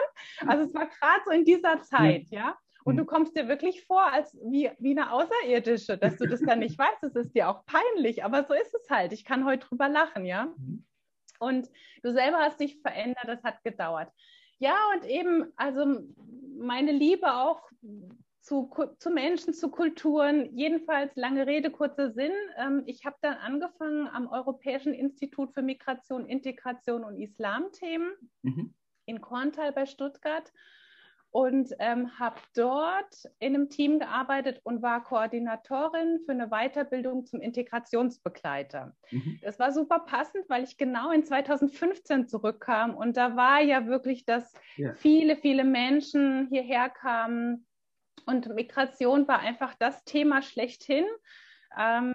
[0.45, 2.55] Also es war gerade so in dieser Zeit, ja.
[2.83, 3.07] Und du mhm.
[3.07, 7.01] kommst dir wirklich vor, als wie, wie eine Außerirdische, dass du das dann nicht weißt.
[7.01, 9.11] Das ist dir auch peinlich, aber so ist es halt.
[9.11, 10.53] Ich kann heute drüber lachen, ja.
[10.57, 10.85] Mhm.
[11.39, 11.69] Und
[12.03, 14.11] du selber hast dich verändert, das hat gedauert.
[14.59, 15.99] Ja, und eben, also
[16.57, 17.61] meine Liebe auch
[18.45, 20.55] zu, zu Menschen, zu Kulturen.
[20.55, 22.31] Jedenfalls lange Rede, kurzer Sinn.
[22.57, 28.75] Ähm, ich habe dann angefangen am Europäischen Institut für Migration, Integration und Islamthemen mhm.
[29.05, 30.53] in Korntal bei Stuttgart
[31.31, 37.41] und ähm, habe dort in einem Team gearbeitet und war Koordinatorin für eine Weiterbildung zum
[37.41, 38.95] Integrationsbegleiter.
[39.09, 39.39] Mhm.
[39.41, 44.23] Das war super passend, weil ich genau in 2015 zurückkam und da war ja wirklich,
[44.23, 44.93] dass ja.
[44.93, 47.65] viele, viele Menschen hierher kamen
[48.25, 51.05] und Migration war einfach das Thema schlechthin.
[51.77, 52.13] Ähm,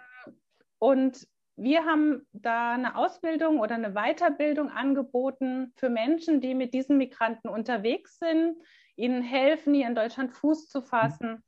[0.79, 6.97] und wir haben da eine Ausbildung oder eine Weiterbildung angeboten für Menschen, die mit diesen
[6.97, 8.57] Migranten unterwegs sind,
[8.97, 11.45] ihnen helfen, hier in Deutschland Fuß zu fassen.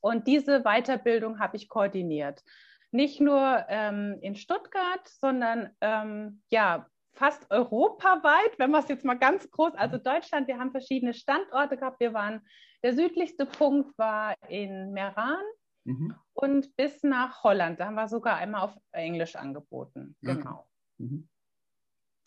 [0.00, 2.42] Und diese Weiterbildung habe ich koordiniert.
[2.90, 9.18] Nicht nur ähm, in Stuttgart, sondern ähm, ja, fast europaweit, wenn man es jetzt mal
[9.18, 11.98] ganz groß, also Deutschland, wir haben verschiedene Standorte gehabt.
[12.00, 12.46] Wir waren,
[12.82, 15.42] der südlichste Punkt war in Meran
[15.84, 16.14] mhm.
[16.34, 17.80] und bis nach Holland.
[17.80, 20.16] Da haben wir sogar einmal auf Englisch angeboten.
[20.22, 20.68] Genau.
[20.98, 21.04] Okay.
[21.04, 21.28] Mhm.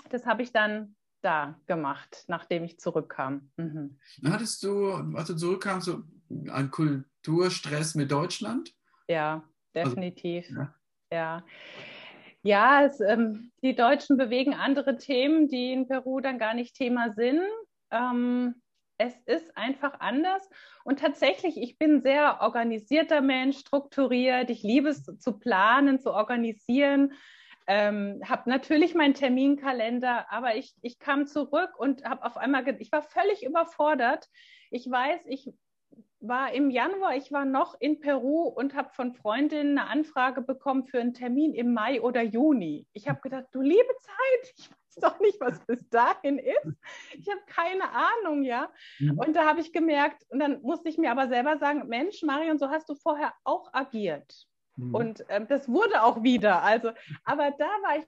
[0.09, 3.51] Das habe ich dann da gemacht, nachdem ich zurückkam.
[3.57, 3.99] Mhm.
[4.25, 6.03] Hattest du, als du zurückkamst, so
[6.51, 8.73] einen Kulturstress mit Deutschland?
[9.07, 9.43] Ja,
[9.75, 10.47] also, definitiv.
[10.49, 10.73] Also, ja.
[11.11, 11.45] ja.
[12.43, 17.13] Ja, es, ähm, die Deutschen bewegen andere Themen, die in Peru dann gar nicht Thema
[17.13, 17.43] sind.
[17.91, 18.60] Ähm,
[19.01, 20.49] es ist einfach anders.
[20.83, 24.49] Und tatsächlich, ich bin ein sehr organisierter Mensch, strukturiert.
[24.49, 27.13] Ich liebe es zu planen, zu organisieren.
[27.67, 32.91] Ähm, habe natürlich meinen Terminkalender, aber ich, ich kam zurück und habe auf einmal, ich
[32.91, 34.27] war völlig überfordert.
[34.71, 35.51] Ich weiß, ich
[36.19, 40.85] war im Januar, ich war noch in Peru und habe von Freundinnen eine Anfrage bekommen
[40.85, 42.87] für einen Termin im Mai oder Juni.
[42.93, 46.77] Ich habe gedacht, du liebe Zeit, ich weiß doch nicht, was bis dahin ist.
[47.17, 48.71] Ich habe keine Ahnung, ja.
[48.99, 49.19] Mhm.
[49.19, 52.57] Und da habe ich gemerkt, und dann musste ich mir aber selber sagen, Mensch, Marion,
[52.57, 54.47] so hast du vorher auch agiert.
[54.75, 54.95] Mhm.
[54.95, 56.63] Und ähm, das wurde auch wieder.
[56.63, 56.91] Also,
[57.23, 58.05] aber da war ich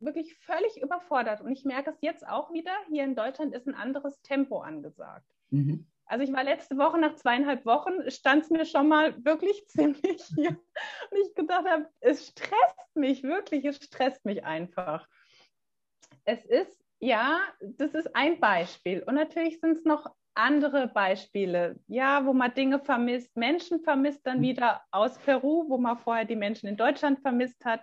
[0.00, 1.40] wirklich völlig überfordert.
[1.40, 2.72] Und ich merke es jetzt auch wieder.
[2.88, 5.26] Hier in Deutschland ist ein anderes Tempo angesagt.
[5.50, 5.86] Mhm.
[6.08, 10.22] Also ich war letzte Woche nach zweieinhalb Wochen, stand es mir schon mal wirklich ziemlich
[10.34, 10.50] hier.
[10.50, 15.06] Und ich gedacht habe, es stresst mich wirklich, es stresst mich einfach.
[16.28, 19.02] Es ist, ja, das ist ein Beispiel.
[19.06, 24.42] Und natürlich sind es noch andere Beispiele, ja, wo man Dinge vermisst, Menschen vermisst dann
[24.42, 27.80] wieder aus Peru, wo man vorher die Menschen in Deutschland vermisst hat.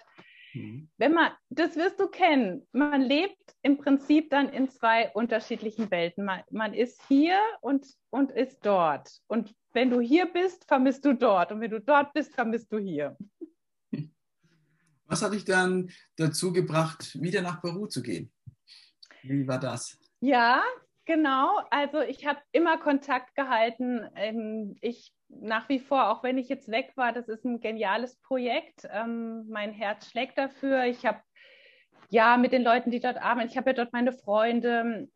[0.53, 0.87] Mhm.
[0.97, 6.23] Wenn man, das wirst du kennen, man lebt im Prinzip dann in zwei unterschiedlichen Welten.
[6.23, 9.09] Man, man ist hier und, und ist dort.
[9.25, 11.51] Und wenn du hier bist, vermisst du dort.
[11.51, 13.17] Und wenn du dort bist, vermisst du hier.
[15.07, 18.31] Was hat dich dann dazu gebracht, wieder nach Peru zu gehen?
[19.27, 19.97] Wie war das?
[20.21, 20.63] Ja,
[21.05, 21.59] genau.
[21.69, 24.07] Also ich habe immer Kontakt gehalten.
[24.15, 28.15] Ähm, ich nach wie vor, auch wenn ich jetzt weg war, das ist ein geniales
[28.21, 28.87] Projekt.
[28.91, 30.85] Ähm, mein Herz schlägt dafür.
[30.85, 31.19] Ich habe
[32.09, 35.07] ja mit den Leuten, die dort arbeiten, ich habe ja dort meine Freunde.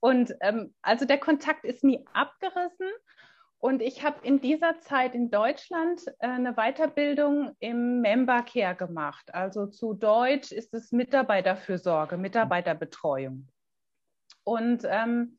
[0.00, 2.90] Und ähm, also der Kontakt ist nie abgerissen.
[3.64, 9.32] Und ich habe in dieser Zeit in Deutschland äh, eine Weiterbildung im Member Care gemacht.
[9.32, 13.46] Also zu Deutsch ist es Mitarbeiterfürsorge, Mitarbeiterbetreuung.
[14.42, 15.38] Und ähm,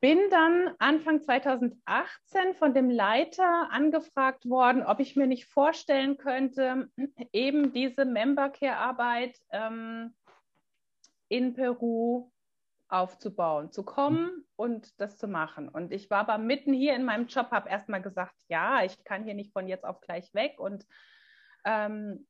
[0.00, 6.90] bin dann Anfang 2018 von dem Leiter angefragt worden, ob ich mir nicht vorstellen könnte,
[7.32, 10.16] eben diese Member Care Arbeit ähm,
[11.28, 12.32] in Peru
[12.88, 15.68] aufzubauen, zu kommen und das zu machen.
[15.68, 19.24] Und ich war aber mitten hier in meinem Job, habe erstmal gesagt, ja, ich kann
[19.24, 20.58] hier nicht von jetzt auf gleich weg.
[20.58, 20.86] Und
[21.64, 22.26] ähm,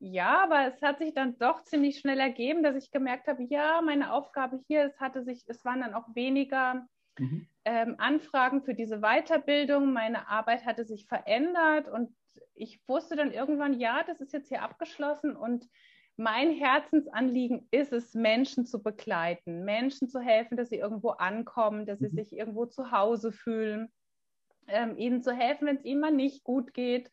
[0.00, 3.80] ja, aber es hat sich dann doch ziemlich schnell ergeben, dass ich gemerkt habe, ja,
[3.82, 6.86] meine Aufgabe hier, es hatte sich, es waren dann auch weniger
[7.18, 7.48] mhm.
[7.64, 9.92] ähm, Anfragen für diese Weiterbildung.
[9.92, 12.14] Meine Arbeit hatte sich verändert und
[12.54, 15.68] ich wusste dann irgendwann, ja, das ist jetzt hier abgeschlossen und
[16.18, 22.00] mein Herzensanliegen ist es, Menschen zu begleiten, Menschen zu helfen, dass sie irgendwo ankommen, dass
[22.00, 22.16] sie mhm.
[22.16, 23.92] sich irgendwo zu Hause fühlen,
[24.66, 27.10] ähm, ihnen zu helfen, wenn es ihnen mal nicht gut geht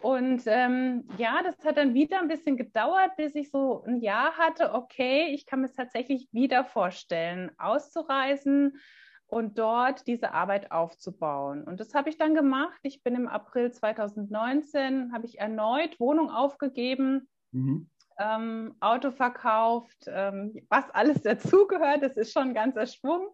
[0.00, 4.32] und ähm, ja, das hat dann wieder ein bisschen gedauert, bis ich so ein Jahr
[4.38, 8.78] hatte, okay, ich kann mir es tatsächlich wieder vorstellen, auszureisen
[9.26, 11.64] und dort diese Arbeit aufzubauen.
[11.64, 12.80] Und das habe ich dann gemacht.
[12.82, 17.28] Ich bin im April 2019, habe ich erneut Wohnung aufgegeben.
[17.52, 17.90] Mhm.
[18.20, 23.28] Ähm, Auto verkauft, ähm, was alles dazugehört, das ist schon ein ganzer Schwung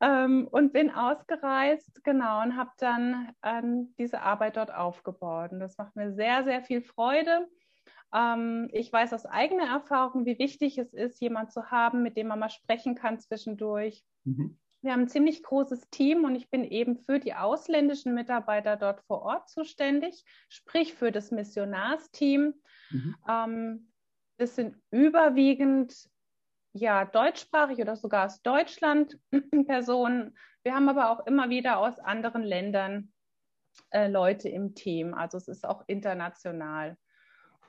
[0.00, 5.52] ähm, und bin ausgereist, genau, und habe dann ähm, diese Arbeit dort aufgebaut.
[5.52, 7.48] Und das macht mir sehr, sehr viel Freude.
[8.14, 12.28] Ähm, ich weiß aus eigener Erfahrung, wie wichtig es ist, jemanden zu haben, mit dem
[12.28, 14.02] man mal sprechen kann zwischendurch.
[14.24, 14.58] Mhm.
[14.82, 19.02] Wir haben ein ziemlich großes Team und ich bin eben für die ausländischen Mitarbeiter dort
[19.02, 22.54] vor Ort zuständig, sprich für das Missionarsteam.
[22.90, 23.16] Mhm.
[23.28, 23.89] Ähm,
[24.40, 25.94] das sind überwiegend
[26.72, 29.18] ja, deutschsprachig oder sogar aus Deutschland
[29.66, 30.36] Personen.
[30.62, 33.12] Wir haben aber auch immer wieder aus anderen Ländern
[33.90, 35.12] äh, Leute im Team.
[35.12, 36.96] Also es ist auch international.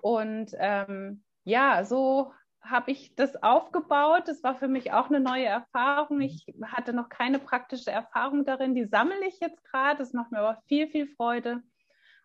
[0.02, 4.24] Und ähm, ja, so habe ich das aufgebaut.
[4.28, 6.22] Das war für mich auch eine neue Erfahrung.
[6.22, 8.76] Ich hatte noch keine praktische Erfahrung darin.
[8.76, 9.98] Die sammle ich jetzt gerade.
[9.98, 11.64] Das macht mir aber viel, viel Freude.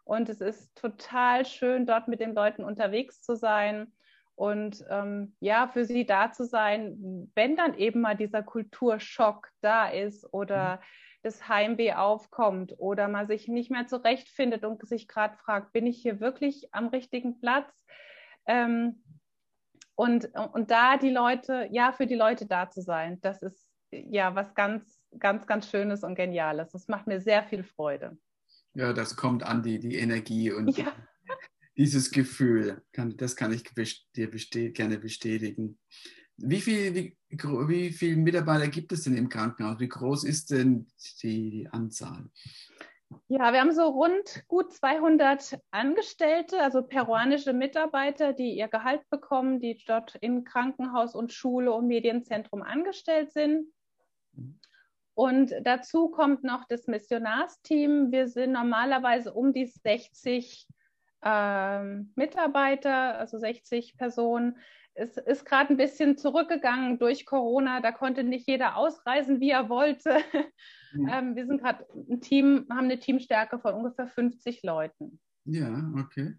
[0.05, 3.93] Und es ist total schön, dort mit den Leuten unterwegs zu sein
[4.37, 9.89] und ähm, ja, für sie da zu sein, wenn dann eben mal dieser Kulturschock da
[9.89, 10.81] ist oder mhm.
[11.23, 16.03] das Heimweh aufkommt oder man sich nicht mehr zurechtfindet und sich gerade fragt, bin ich
[16.03, 17.87] hier wirklich am richtigen Platz?
[18.47, 19.03] Ähm,
[19.95, 24.35] und, und da die Leute, ja, für die Leute da zu sein, das ist ja
[24.35, 26.73] was ganz, ganz, ganz Schönes und Geniales.
[26.73, 28.19] Das macht mir sehr viel Freude.
[28.75, 30.93] Ja, das kommt an, die, die Energie und ja
[31.77, 33.65] dieses Gefühl, kann, das kann ich
[34.13, 35.79] dir gerne bestätigen.
[36.39, 39.81] Wie viele wie, wie viel Mitarbeiter gibt es denn im Krankenhaus?
[39.81, 40.87] Wie groß ist denn
[41.23, 42.31] die, die Anzahl?
[43.29, 49.61] Ja, wir haben so rund gut 200 Angestellte, also peruanische Mitarbeiter, die ihr Gehalt bekommen,
[49.61, 53.73] die dort in Krankenhaus und Schule und Medienzentrum angestellt sind.
[55.15, 58.13] Und dazu kommt noch das Missionarsteam.
[58.13, 60.67] Wir sind normalerweise um die 60
[61.23, 64.59] ähm, Mitarbeiter, also 60 Personen.
[64.95, 67.81] Es ist gerade ein bisschen zurückgegangen durch Corona.
[67.81, 70.19] Da konnte nicht jeder ausreisen, wie er wollte.
[70.33, 70.47] Mhm.
[71.13, 75.21] Ähm, wir sind gerade ein Team, haben eine Teamstärke von ungefähr 50 Leuten.
[75.45, 76.37] Ja, okay.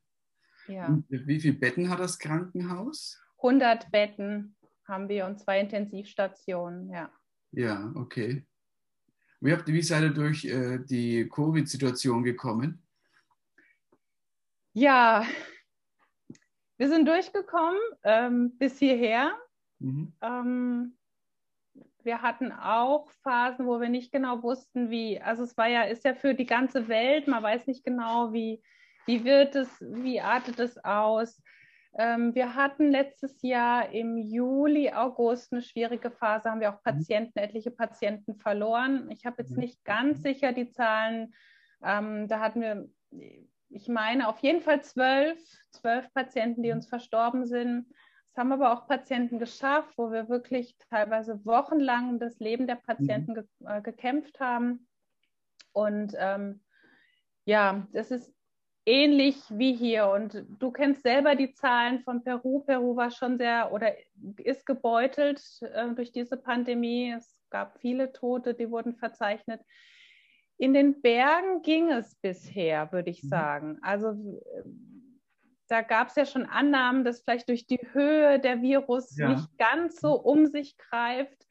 [0.67, 0.87] Ja.
[0.87, 3.21] Und wie viele Betten hat das Krankenhaus?
[3.37, 4.55] 100 Betten
[4.87, 7.11] haben wir und zwei Intensivstationen, ja.
[7.51, 8.47] Ja, okay.
[9.39, 12.86] Wie, habt, wie seid ihr durch äh, die Covid-Situation gekommen?
[14.79, 15.25] Ja,
[16.77, 19.35] wir sind durchgekommen ähm, bis hierher.
[19.79, 20.13] Mhm.
[20.21, 20.97] Ähm,
[22.03, 26.05] wir hatten auch Phasen, wo wir nicht genau wussten, wie, also es war ja, ist
[26.05, 28.61] ja für die ganze Welt, man weiß nicht genau, wie,
[29.07, 31.41] wie wird es, wie artet es aus.
[31.97, 36.91] Ähm, wir hatten letztes Jahr im Juli, August eine schwierige Phase, haben wir auch mhm.
[36.91, 39.09] Patienten, etliche Patienten verloren.
[39.09, 39.61] Ich habe jetzt mhm.
[39.61, 41.33] nicht ganz sicher die Zahlen.
[41.83, 42.87] Ähm, da hatten wir
[43.69, 45.39] ich meine auf jeden Fall zwölf,
[45.71, 47.85] zwölf Patienten, die uns verstorben sind.
[48.25, 52.75] Es haben aber auch Patienten geschafft, wo wir wirklich teilweise wochenlang um das Leben der
[52.75, 53.35] Patienten mhm.
[53.35, 54.87] ge äh, gekämpft haben.
[55.73, 56.61] Und ähm,
[57.45, 58.33] ja, das ist
[58.85, 60.07] ähnlich wie hier.
[60.07, 62.61] Und du kennst selber die Zahlen von Peru.
[62.61, 63.93] Peru war schon sehr oder
[64.37, 67.11] ist gebeutelt äh, durch diese Pandemie.
[67.11, 69.61] Es gab viele Tote, die wurden verzeichnet.
[70.57, 73.27] In den Bergen ging es bisher, würde ich mhm.
[73.27, 73.79] sagen.
[73.81, 74.41] Also
[75.67, 79.29] da gab es ja schon Annahmen, dass vielleicht durch die Höhe der Virus ja.
[79.29, 81.45] nicht ganz so um sich greift.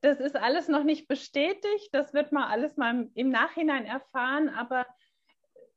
[0.00, 1.90] Das ist alles noch nicht bestätigt.
[1.92, 4.48] Das wird man alles mal im Nachhinein erfahren.
[4.48, 4.86] Aber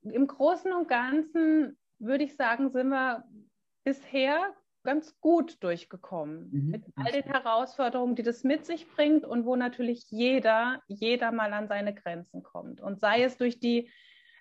[0.02, 3.26] im Großen und Ganzen würde ich sagen, sind wir
[3.84, 4.56] bisher
[4.88, 6.72] ganz gut durchgekommen mhm.
[6.72, 11.52] mit all den Herausforderungen, die das mit sich bringt und wo natürlich jeder, jeder mal
[11.52, 12.80] an seine Grenzen kommt.
[12.80, 13.90] Und sei es durch die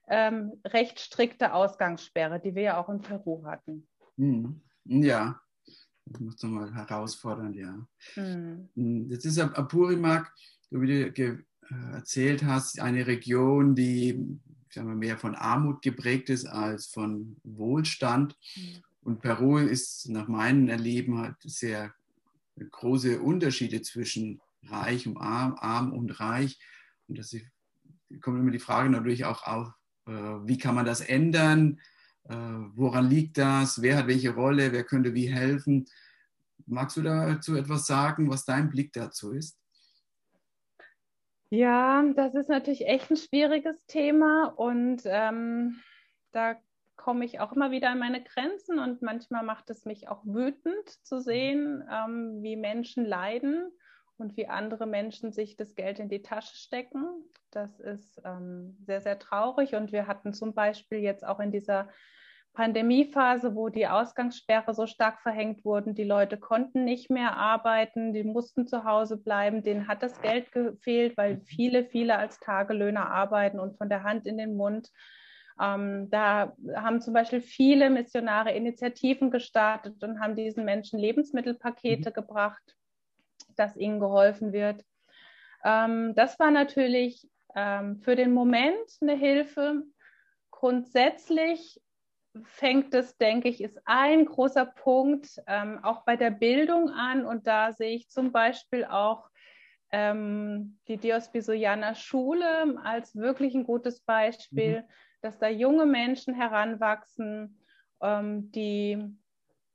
[0.06, 3.88] ähm, recht strikte Ausgangssperre, die wir ja auch in Peru hatten.
[4.16, 4.62] Mhm.
[4.84, 5.40] Ja,
[6.04, 7.84] das muss nochmal herausfordernd, ja.
[8.14, 8.68] Mhm.
[8.76, 9.10] mhm.
[9.10, 10.32] Jetzt ist Apurimac,
[10.70, 11.38] wie du äh,
[11.92, 14.38] erzählt hast, eine Region, die
[14.70, 18.36] sagen wir, mehr von Armut geprägt ist als von Wohlstand.
[18.54, 18.82] Mhm.
[19.06, 21.94] Und Peru ist nach meinem Erleben hat sehr
[22.58, 26.58] große Unterschiede zwischen reich und arm, arm und reich.
[27.06, 27.36] Und das
[28.20, 29.68] kommt immer die Frage natürlich auch auf,
[30.08, 31.80] äh, wie kann man das ändern?
[32.24, 33.80] Äh, woran liegt das?
[33.80, 34.72] Wer hat welche Rolle?
[34.72, 35.86] Wer könnte wie helfen?
[36.66, 39.56] Magst du dazu etwas sagen, was dein Blick dazu ist?
[41.50, 45.80] Ja, das ist natürlich echt ein schwieriges Thema und ähm,
[46.32, 46.56] da
[47.06, 50.88] komme ich auch immer wieder an meine Grenzen und manchmal macht es mich auch wütend
[51.06, 53.70] zu sehen, ähm, wie Menschen leiden
[54.18, 57.06] und wie andere Menschen sich das Geld in die Tasche stecken.
[57.52, 61.88] Das ist ähm, sehr, sehr traurig und wir hatten zum Beispiel jetzt auch in dieser
[62.54, 68.24] Pandemiephase, wo die Ausgangssperre so stark verhängt wurden, die Leute konnten nicht mehr arbeiten, die
[68.24, 73.60] mussten zu Hause bleiben, denen hat das Geld gefehlt, weil viele, viele als Tagelöhner arbeiten
[73.60, 74.90] und von der Hand in den Mund.
[75.60, 82.14] Ähm, da haben zum Beispiel viele Missionare Initiativen gestartet und haben diesen Menschen Lebensmittelpakete mhm.
[82.14, 82.76] gebracht,
[83.56, 84.84] dass ihnen geholfen wird.
[85.64, 89.82] Ähm, das war natürlich ähm, für den Moment eine Hilfe.
[90.50, 91.80] Grundsätzlich
[92.44, 97.24] fängt es, denke ich, ist ein großer Punkt ähm, auch bei der Bildung an.
[97.24, 99.30] Und da sehe ich zum Beispiel auch
[99.90, 104.84] ähm, die Diospisoianer Schule als wirklich ein gutes Beispiel, mhm.
[105.26, 107.58] Dass da junge Menschen heranwachsen,
[108.00, 109.02] ähm, die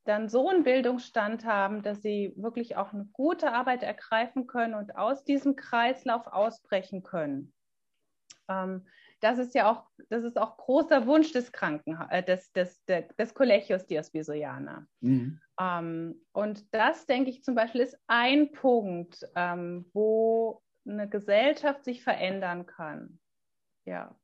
[0.04, 4.96] dann so einen Bildungsstand haben, dass sie wirklich auch eine gute Arbeit ergreifen können und
[4.96, 7.52] aus diesem Kreislauf ausbrechen können.
[8.48, 8.86] Ähm,
[9.20, 13.06] das ist ja auch, das ist auch großer Wunsch des Kranken, äh, des, des, des,
[13.16, 14.86] des Collegios Diospisoiana.
[15.00, 15.38] Mhm.
[15.60, 22.02] Ähm, und das, denke ich, zum Beispiel ist ein Punkt, ähm, wo eine Gesellschaft sich
[22.02, 23.20] verändern kann.
[23.84, 24.16] Ja.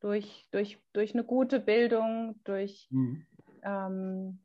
[0.00, 3.26] Durch, durch, durch eine gute Bildung, durch mhm.
[3.62, 4.38] ähm,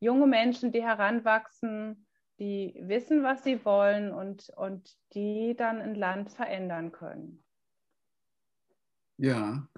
[0.00, 2.06] junge Menschen, die heranwachsen,
[2.38, 7.44] die wissen, was sie wollen und, und die dann ein Land verändern können.
[9.16, 9.68] Ja,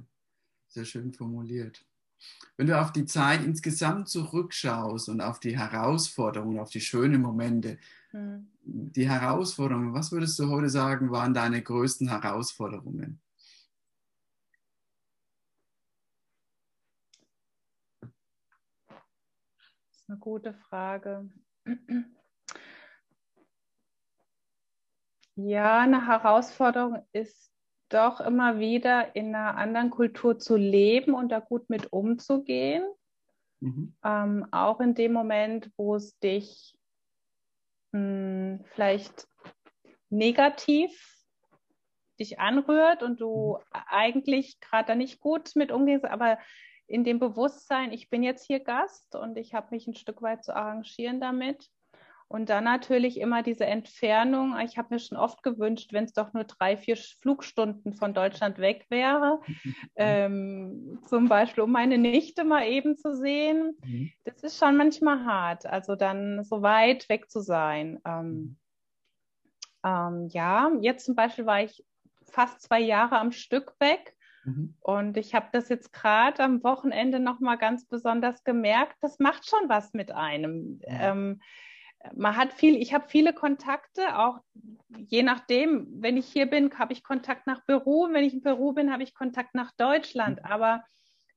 [0.69, 1.85] sehr schön formuliert.
[2.57, 7.79] Wenn du auf die Zeit insgesamt zurückschaust und auf die Herausforderungen, auf die schönen Momente,
[8.13, 8.49] mhm.
[8.63, 13.21] die Herausforderungen, was würdest du heute sagen, waren deine größten Herausforderungen?
[20.05, 21.31] Ist eine gute Frage.
[25.37, 27.51] Ja, eine Herausforderung ist
[27.89, 32.85] doch immer wieder in einer anderen Kultur zu leben und da gut mit umzugehen.
[33.59, 33.97] Mhm.
[34.05, 36.79] Ähm, auch in dem Moment, wo es dich
[37.91, 39.27] mh, hm, vielleicht
[40.09, 41.27] negativ
[42.21, 43.81] dich anrührt und du mhm.
[43.89, 46.39] eigentlich gerade da nicht gut mit umgehst, aber
[46.87, 50.45] in dem Bewusstsein, ich bin jetzt hier Gast und ich habe mich ein Stück weit
[50.45, 51.71] zu arrangieren damit
[52.29, 54.59] und dann natürlich immer diese Entfernung.
[54.61, 58.59] Ich habe mir schon oft gewünscht, wenn es doch nur drei, vier Flugstunden von Deutschland
[58.59, 59.41] weg wäre,
[59.97, 63.77] ähm, zum Beispiel um meine Nichte mal eben zu sehen.
[63.85, 64.11] Mhm.
[64.25, 68.01] Das ist schon manchmal hart, also dann so weit weg zu sein.
[68.05, 68.57] Ähm, mhm.
[69.85, 71.85] ähm, ja, jetzt zum Beispiel war ich
[72.25, 74.17] fast zwei Jahre am Stück weg.
[74.45, 74.75] Mhm.
[74.81, 78.97] Und ich habe das jetzt gerade am Wochenende nochmal ganz besonders gemerkt.
[79.01, 80.75] Das macht schon was mit einem.
[80.75, 80.81] Mhm.
[80.89, 81.41] Ähm,
[82.15, 84.41] man hat viel, ich habe viele Kontakte, auch
[85.09, 88.73] je nachdem, wenn ich hier bin, habe ich Kontakt nach Peru, wenn ich in Peru
[88.73, 90.45] bin, habe ich Kontakt nach Deutschland, mhm.
[90.45, 90.85] aber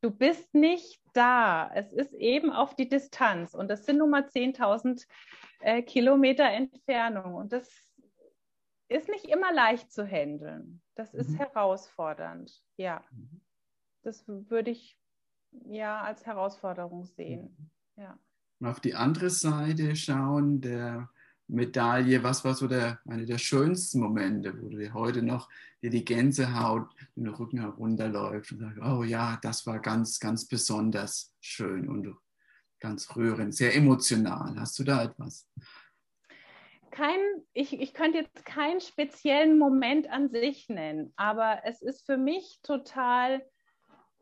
[0.02, 1.72] du bist nicht da.
[1.74, 5.06] Es ist eben auf die Distanz und das sind nun mal 10.000
[5.62, 7.87] äh, Kilometer Entfernung und das
[8.90, 10.82] ist nicht immer leicht zu handeln.
[10.96, 11.38] Das ist mhm.
[11.38, 13.04] herausfordernd, ja.
[13.12, 13.42] Mhm.
[14.04, 14.98] Das würde ich
[15.66, 17.56] ja als Herausforderung sehen,
[17.96, 18.04] mhm.
[18.04, 18.20] ja
[18.66, 21.10] auf die andere Seite schauen der
[21.48, 25.50] Medaille, was war so der, eine der schönsten Momente, wo du dir heute noch
[25.82, 31.34] dir die Gänsehaut den Rücken herunterläuft und sagst, oh ja, das war ganz, ganz besonders
[31.40, 32.14] schön und
[32.80, 34.60] ganz rührend, sehr emotional.
[34.60, 35.48] Hast du da etwas?
[36.92, 37.20] Kein,
[37.58, 42.60] ich, ich könnte jetzt keinen speziellen Moment an sich nennen, aber es ist für mich
[42.62, 43.44] total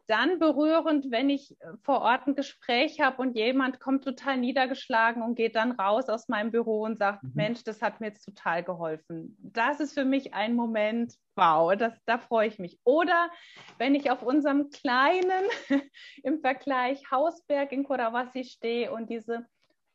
[0.07, 5.35] dann berührend, wenn ich vor Ort ein Gespräch habe und jemand kommt total niedergeschlagen und
[5.35, 7.31] geht dann raus aus meinem Büro und sagt, mhm.
[7.33, 9.35] Mensch, das hat mir jetzt total geholfen.
[9.39, 12.79] Das ist für mich ein Moment, wow, das, da freue ich mich.
[12.83, 13.29] Oder
[13.79, 15.49] wenn ich auf unserem kleinen,
[16.23, 19.45] im Vergleich Hausberg in Kurawasi stehe und diese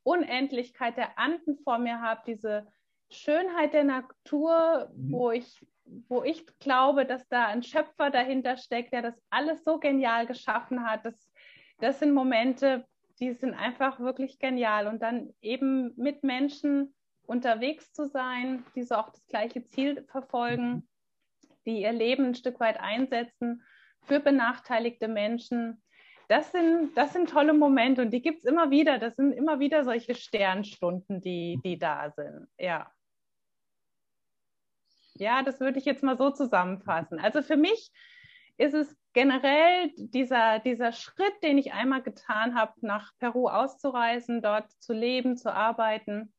[0.02, 2.66] Unendlichkeit der Anden vor mir habe, diese
[3.10, 5.12] Schönheit der Natur, mhm.
[5.12, 5.60] wo ich
[6.08, 10.84] wo ich glaube, dass da ein Schöpfer dahinter steckt, der das alles so genial geschaffen
[10.84, 11.04] hat.
[11.04, 11.30] Das,
[11.78, 12.86] das sind Momente,
[13.18, 14.86] die sind einfach wirklich genial.
[14.86, 16.94] Und dann eben mit Menschen
[17.26, 20.88] unterwegs zu sein, die so auch das gleiche Ziel verfolgen,
[21.66, 23.62] die ihr Leben ein Stück weit einsetzen
[24.02, 25.82] für benachteiligte Menschen.
[26.28, 28.98] Das sind, das sind tolle Momente und die gibt es immer wieder.
[28.98, 32.48] Das sind immer wieder solche Sternstunden, die, die da sind.
[32.58, 32.90] Ja.
[35.20, 37.18] Ja, das würde ich jetzt mal so zusammenfassen.
[37.18, 37.92] Also für mich
[38.56, 44.70] ist es generell dieser, dieser Schritt, den ich einmal getan habe, nach Peru auszureisen, dort
[44.80, 46.32] zu leben, zu arbeiten.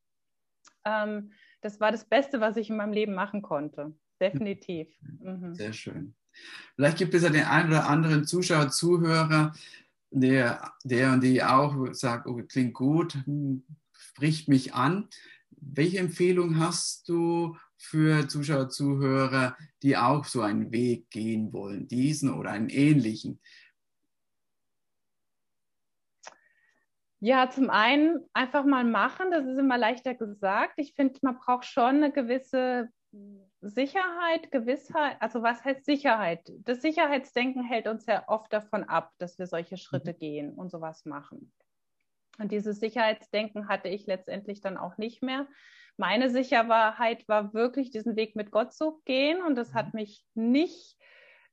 [0.84, 3.94] Ähm, das war das Beste, was ich in meinem Leben machen konnte.
[4.20, 4.88] Definitiv.
[5.20, 5.54] Mhm.
[5.54, 6.14] Sehr schön.
[6.74, 9.52] Vielleicht gibt es ja den einen oder anderen Zuschauer, Zuhörer,
[10.10, 15.08] der, der und die auch sagt, oh, klingt gut, hm, spricht mich an.
[15.50, 22.32] Welche Empfehlung hast du, für Zuschauer, Zuhörer, die auch so einen Weg gehen wollen, diesen
[22.32, 23.40] oder einen ähnlichen?
[27.20, 30.74] Ja, zum einen einfach mal machen, das ist immer leichter gesagt.
[30.76, 32.88] Ich finde, man braucht schon eine gewisse
[33.60, 35.16] Sicherheit, Gewissheit.
[35.20, 36.50] Also was heißt Sicherheit?
[36.64, 40.18] Das Sicherheitsdenken hält uns ja oft davon ab, dass wir solche Schritte mhm.
[40.18, 41.52] gehen und sowas machen.
[42.38, 45.46] Und dieses Sicherheitsdenken hatte ich letztendlich dann auch nicht mehr
[46.02, 49.40] meine Sicherheit war wirklich, diesen Weg mit Gott zu gehen.
[49.40, 50.00] Und das hat mhm.
[50.00, 50.98] mich nicht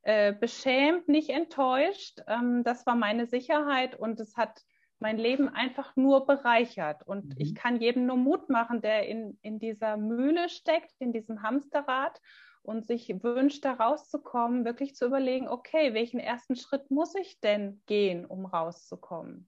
[0.02, 2.22] äh, beschämt, nicht enttäuscht.
[2.26, 4.64] Ähm, das war meine Sicherheit und es hat
[4.98, 7.04] mein Leben einfach nur bereichert.
[7.06, 7.36] Und mhm.
[7.38, 12.20] ich kann jedem nur Mut machen, der in, in dieser Mühle steckt, in diesem Hamsterrad
[12.64, 17.84] und sich wünscht, da rauszukommen, wirklich zu überlegen, okay, welchen ersten Schritt muss ich denn
[17.86, 19.48] gehen, um rauszukommen?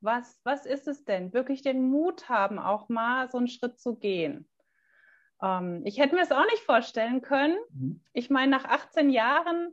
[0.00, 1.32] Was, was ist es denn?
[1.32, 4.48] Wirklich den Mut haben, auch mal so einen Schritt zu gehen.
[5.42, 7.56] Ähm, ich hätte mir es auch nicht vorstellen können.
[7.70, 8.00] Mhm.
[8.12, 9.72] Ich meine, nach 18 Jahren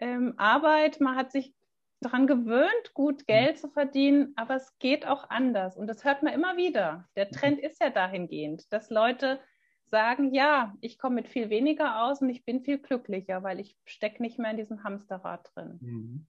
[0.00, 1.54] ähm, Arbeit, man hat sich
[2.00, 3.26] daran gewöhnt, gut mhm.
[3.26, 3.60] Geld mhm.
[3.60, 5.76] zu verdienen, aber es geht auch anders.
[5.76, 7.08] Und das hört man immer wieder.
[7.16, 7.32] Der mhm.
[7.32, 9.40] Trend ist ja dahingehend, dass Leute
[9.84, 13.76] sagen, ja, ich komme mit viel weniger aus und ich bin viel glücklicher, weil ich
[13.84, 15.78] stecke nicht mehr in diesem Hamsterrad drin.
[15.80, 16.26] Mhm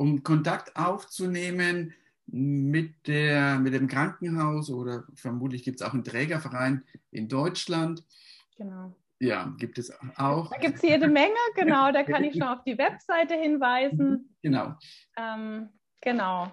[0.00, 1.92] um Kontakt aufzunehmen
[2.24, 8.02] mit, der, mit dem Krankenhaus oder vermutlich gibt es auch einen Trägerverein in Deutschland.
[8.56, 8.94] Genau.
[9.18, 10.48] Ja, gibt es auch.
[10.52, 11.92] Da gibt es jede Menge, genau.
[11.92, 14.34] Da kann ich schon auf die Webseite hinweisen.
[14.42, 14.74] Genau.
[15.18, 15.68] Ähm,
[16.00, 16.50] genau.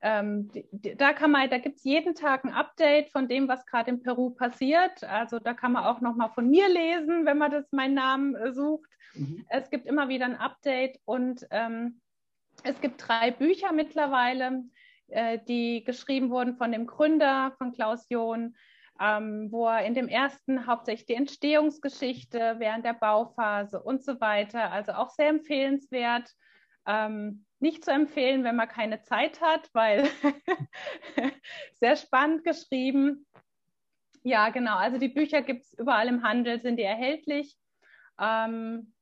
[0.00, 3.90] Ähm, da kann man, da gibt es jeden Tag ein Update von dem, was gerade
[3.90, 5.02] in Peru passiert.
[5.02, 8.52] Also da kann man auch nochmal von mir lesen, wenn man das meinen Namen äh,
[8.52, 8.88] sucht.
[9.14, 9.44] Mhm.
[9.48, 12.00] Es gibt immer wieder ein Update und ähm,
[12.62, 14.64] es gibt drei Bücher mittlerweile,
[15.08, 18.56] äh, die geschrieben wurden von dem Gründer von Klaus John,
[19.00, 24.70] ähm, wo er in dem ersten hauptsächlich die Entstehungsgeschichte während der Bauphase und so weiter,
[24.70, 26.30] also auch sehr empfehlenswert.
[26.86, 30.08] Ähm, nicht zu empfehlen, wenn man keine Zeit hat, weil
[31.74, 33.26] sehr spannend geschrieben.
[34.22, 34.76] Ja, genau.
[34.76, 37.56] Also die Bücher gibt es überall im Handel, sind die erhältlich.
[38.18, 38.92] Ähm,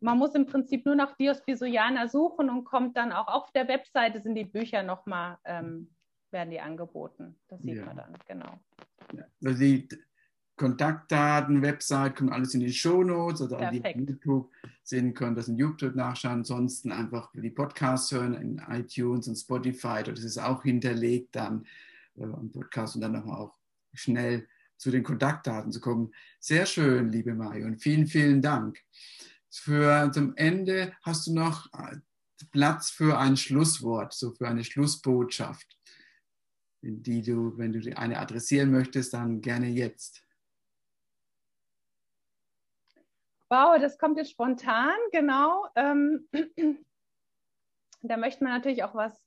[0.00, 3.68] man muss im Prinzip nur nach Dios Bisuyana suchen und kommt dann auch auf der
[3.68, 5.90] Webseite sind die Bücher nochmal, ähm,
[6.30, 7.36] werden die angeboten.
[7.48, 7.84] Das sieht ja.
[7.86, 8.60] man dann, genau.
[9.16, 9.24] Ja.
[9.44, 9.88] Also die
[10.56, 13.98] Kontaktdaten, Website, kommen alles in die Shownotes oder Perfekt.
[13.98, 14.50] die YouTube
[14.82, 16.38] sehen können, das in YouTube nachschauen.
[16.38, 21.66] Ansonsten einfach die Podcasts hören in iTunes und Spotify, das ist auch hinterlegt dann.
[22.16, 23.54] äh, am Podcast und dann nochmal auch
[23.92, 24.46] schnell
[24.76, 26.12] zu den Kontaktdaten zu kommen.
[26.40, 27.78] Sehr schön, liebe Marion.
[27.78, 28.78] Vielen, vielen Dank.
[29.56, 31.96] Für zum Ende hast du noch äh,
[32.50, 35.78] Platz für ein Schlusswort, so für eine Schlussbotschaft,
[36.82, 40.22] die du, wenn du eine adressieren möchtest, dann gerne jetzt.
[43.48, 45.68] Wow, das kommt jetzt spontan, genau.
[45.76, 46.28] Ähm,
[48.02, 49.24] da möchte man natürlich auch was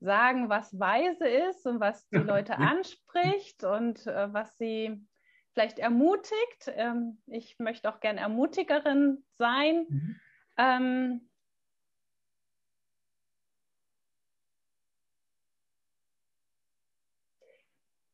[0.00, 5.06] sagen, was weise ist und was die Leute anspricht und äh, was sie
[5.52, 6.66] vielleicht ermutigt.
[6.68, 9.86] Ähm, ich möchte auch gerne Ermutigerin sein.
[9.88, 10.20] Mhm.
[10.56, 11.30] Ähm,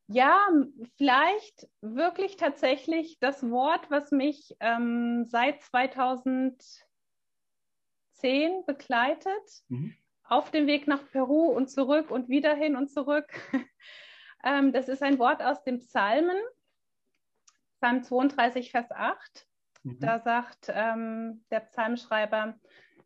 [0.09, 0.49] ja,
[0.97, 6.87] vielleicht wirklich tatsächlich das Wort, was mich ähm, seit 2010
[8.67, 9.65] begleitet.
[9.69, 9.97] Mhm
[10.29, 13.29] auf dem Weg nach Peru und zurück und wieder hin und zurück.
[14.45, 16.37] ähm, das ist ein Wort aus dem Psalmen,
[17.81, 19.47] Psalm 32, Vers 8.
[19.83, 19.99] Mhm.
[20.01, 22.59] Da sagt ähm, der Psalmschreiber,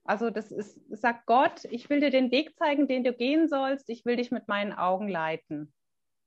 [0.05, 3.89] also das ist, sagt Gott, ich will dir den Weg zeigen, den du gehen sollst,
[3.91, 5.73] ich will dich mit meinen Augen leiten.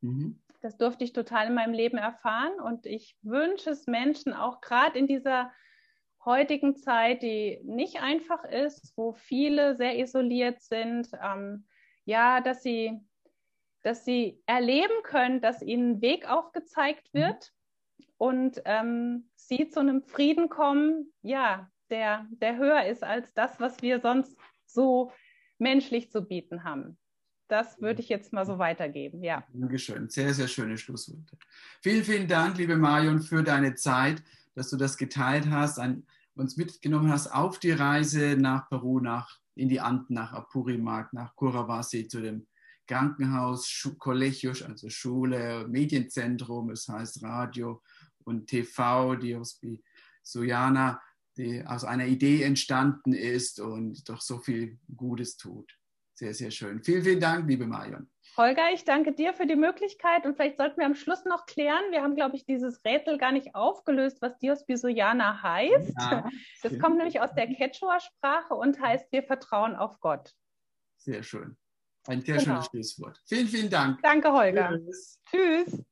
[0.02, 0.42] Mhm.
[0.62, 4.98] Das durfte ich total in meinem Leben erfahren und ich wünsche es Menschen auch gerade
[4.98, 5.52] in dieser
[6.24, 11.66] heutigen Zeit, die nicht einfach ist, wo viele sehr isoliert sind, ähm,
[12.06, 12.98] ja, dass sie,
[13.82, 17.20] dass sie erleben können, dass ihnen ein Weg aufgezeigt mhm.
[17.20, 17.52] wird.
[18.24, 23.82] Und ähm, sie zu einem Frieden kommen, ja, der, der höher ist als das, was
[23.82, 25.12] wir sonst so
[25.58, 26.98] menschlich zu bieten haben.
[27.50, 29.46] Das würde ich jetzt mal so weitergeben, ja.
[29.54, 30.10] Dankeschön.
[30.10, 31.38] Sehr, sehr schöne Schlussworte.
[31.82, 34.24] Vielen, vielen Dank, liebe Marion, für deine Zeit
[34.56, 36.06] dass du das geteilt hast, ein,
[36.36, 41.36] uns mitgenommen hast auf die Reise nach Peru, nach, in die Anden, nach Apurimac, nach
[41.36, 42.48] Curavasi, zu dem
[42.88, 47.82] Krankenhaus, Schu also Schule, Medienzentrum, es heißt Radio
[48.26, 49.84] und TV, die Hospi
[50.22, 51.02] Sojana,
[51.38, 55.78] die aus einer Idee entstanden ist und doch so viel Gutes tut.
[56.16, 56.84] Sehr, sehr schön.
[56.84, 58.08] Vielen, vielen Dank, liebe Marion.
[58.38, 61.84] Holger, ich danke dir für die Möglichkeit und vielleicht sollten wir am Schluss noch klären.
[61.92, 65.94] Wir haben, glaube ich, dieses Rätsel gar nicht aufgelöst, was Dios Bisuyana heißt.
[66.00, 66.30] Ja,
[66.62, 70.34] das kommt nämlich aus der Quechua-Sprache und heißt, wir vertrauen auf Gott.
[70.98, 71.58] Sehr schön.
[72.08, 72.46] Ein sehr genau.
[72.46, 73.22] schönes Schlusswort.
[73.26, 74.02] Vielen, vielen Dank.
[74.02, 74.78] Danke, Holger.
[74.78, 75.20] Tschüss.
[75.30, 75.84] Tschüss.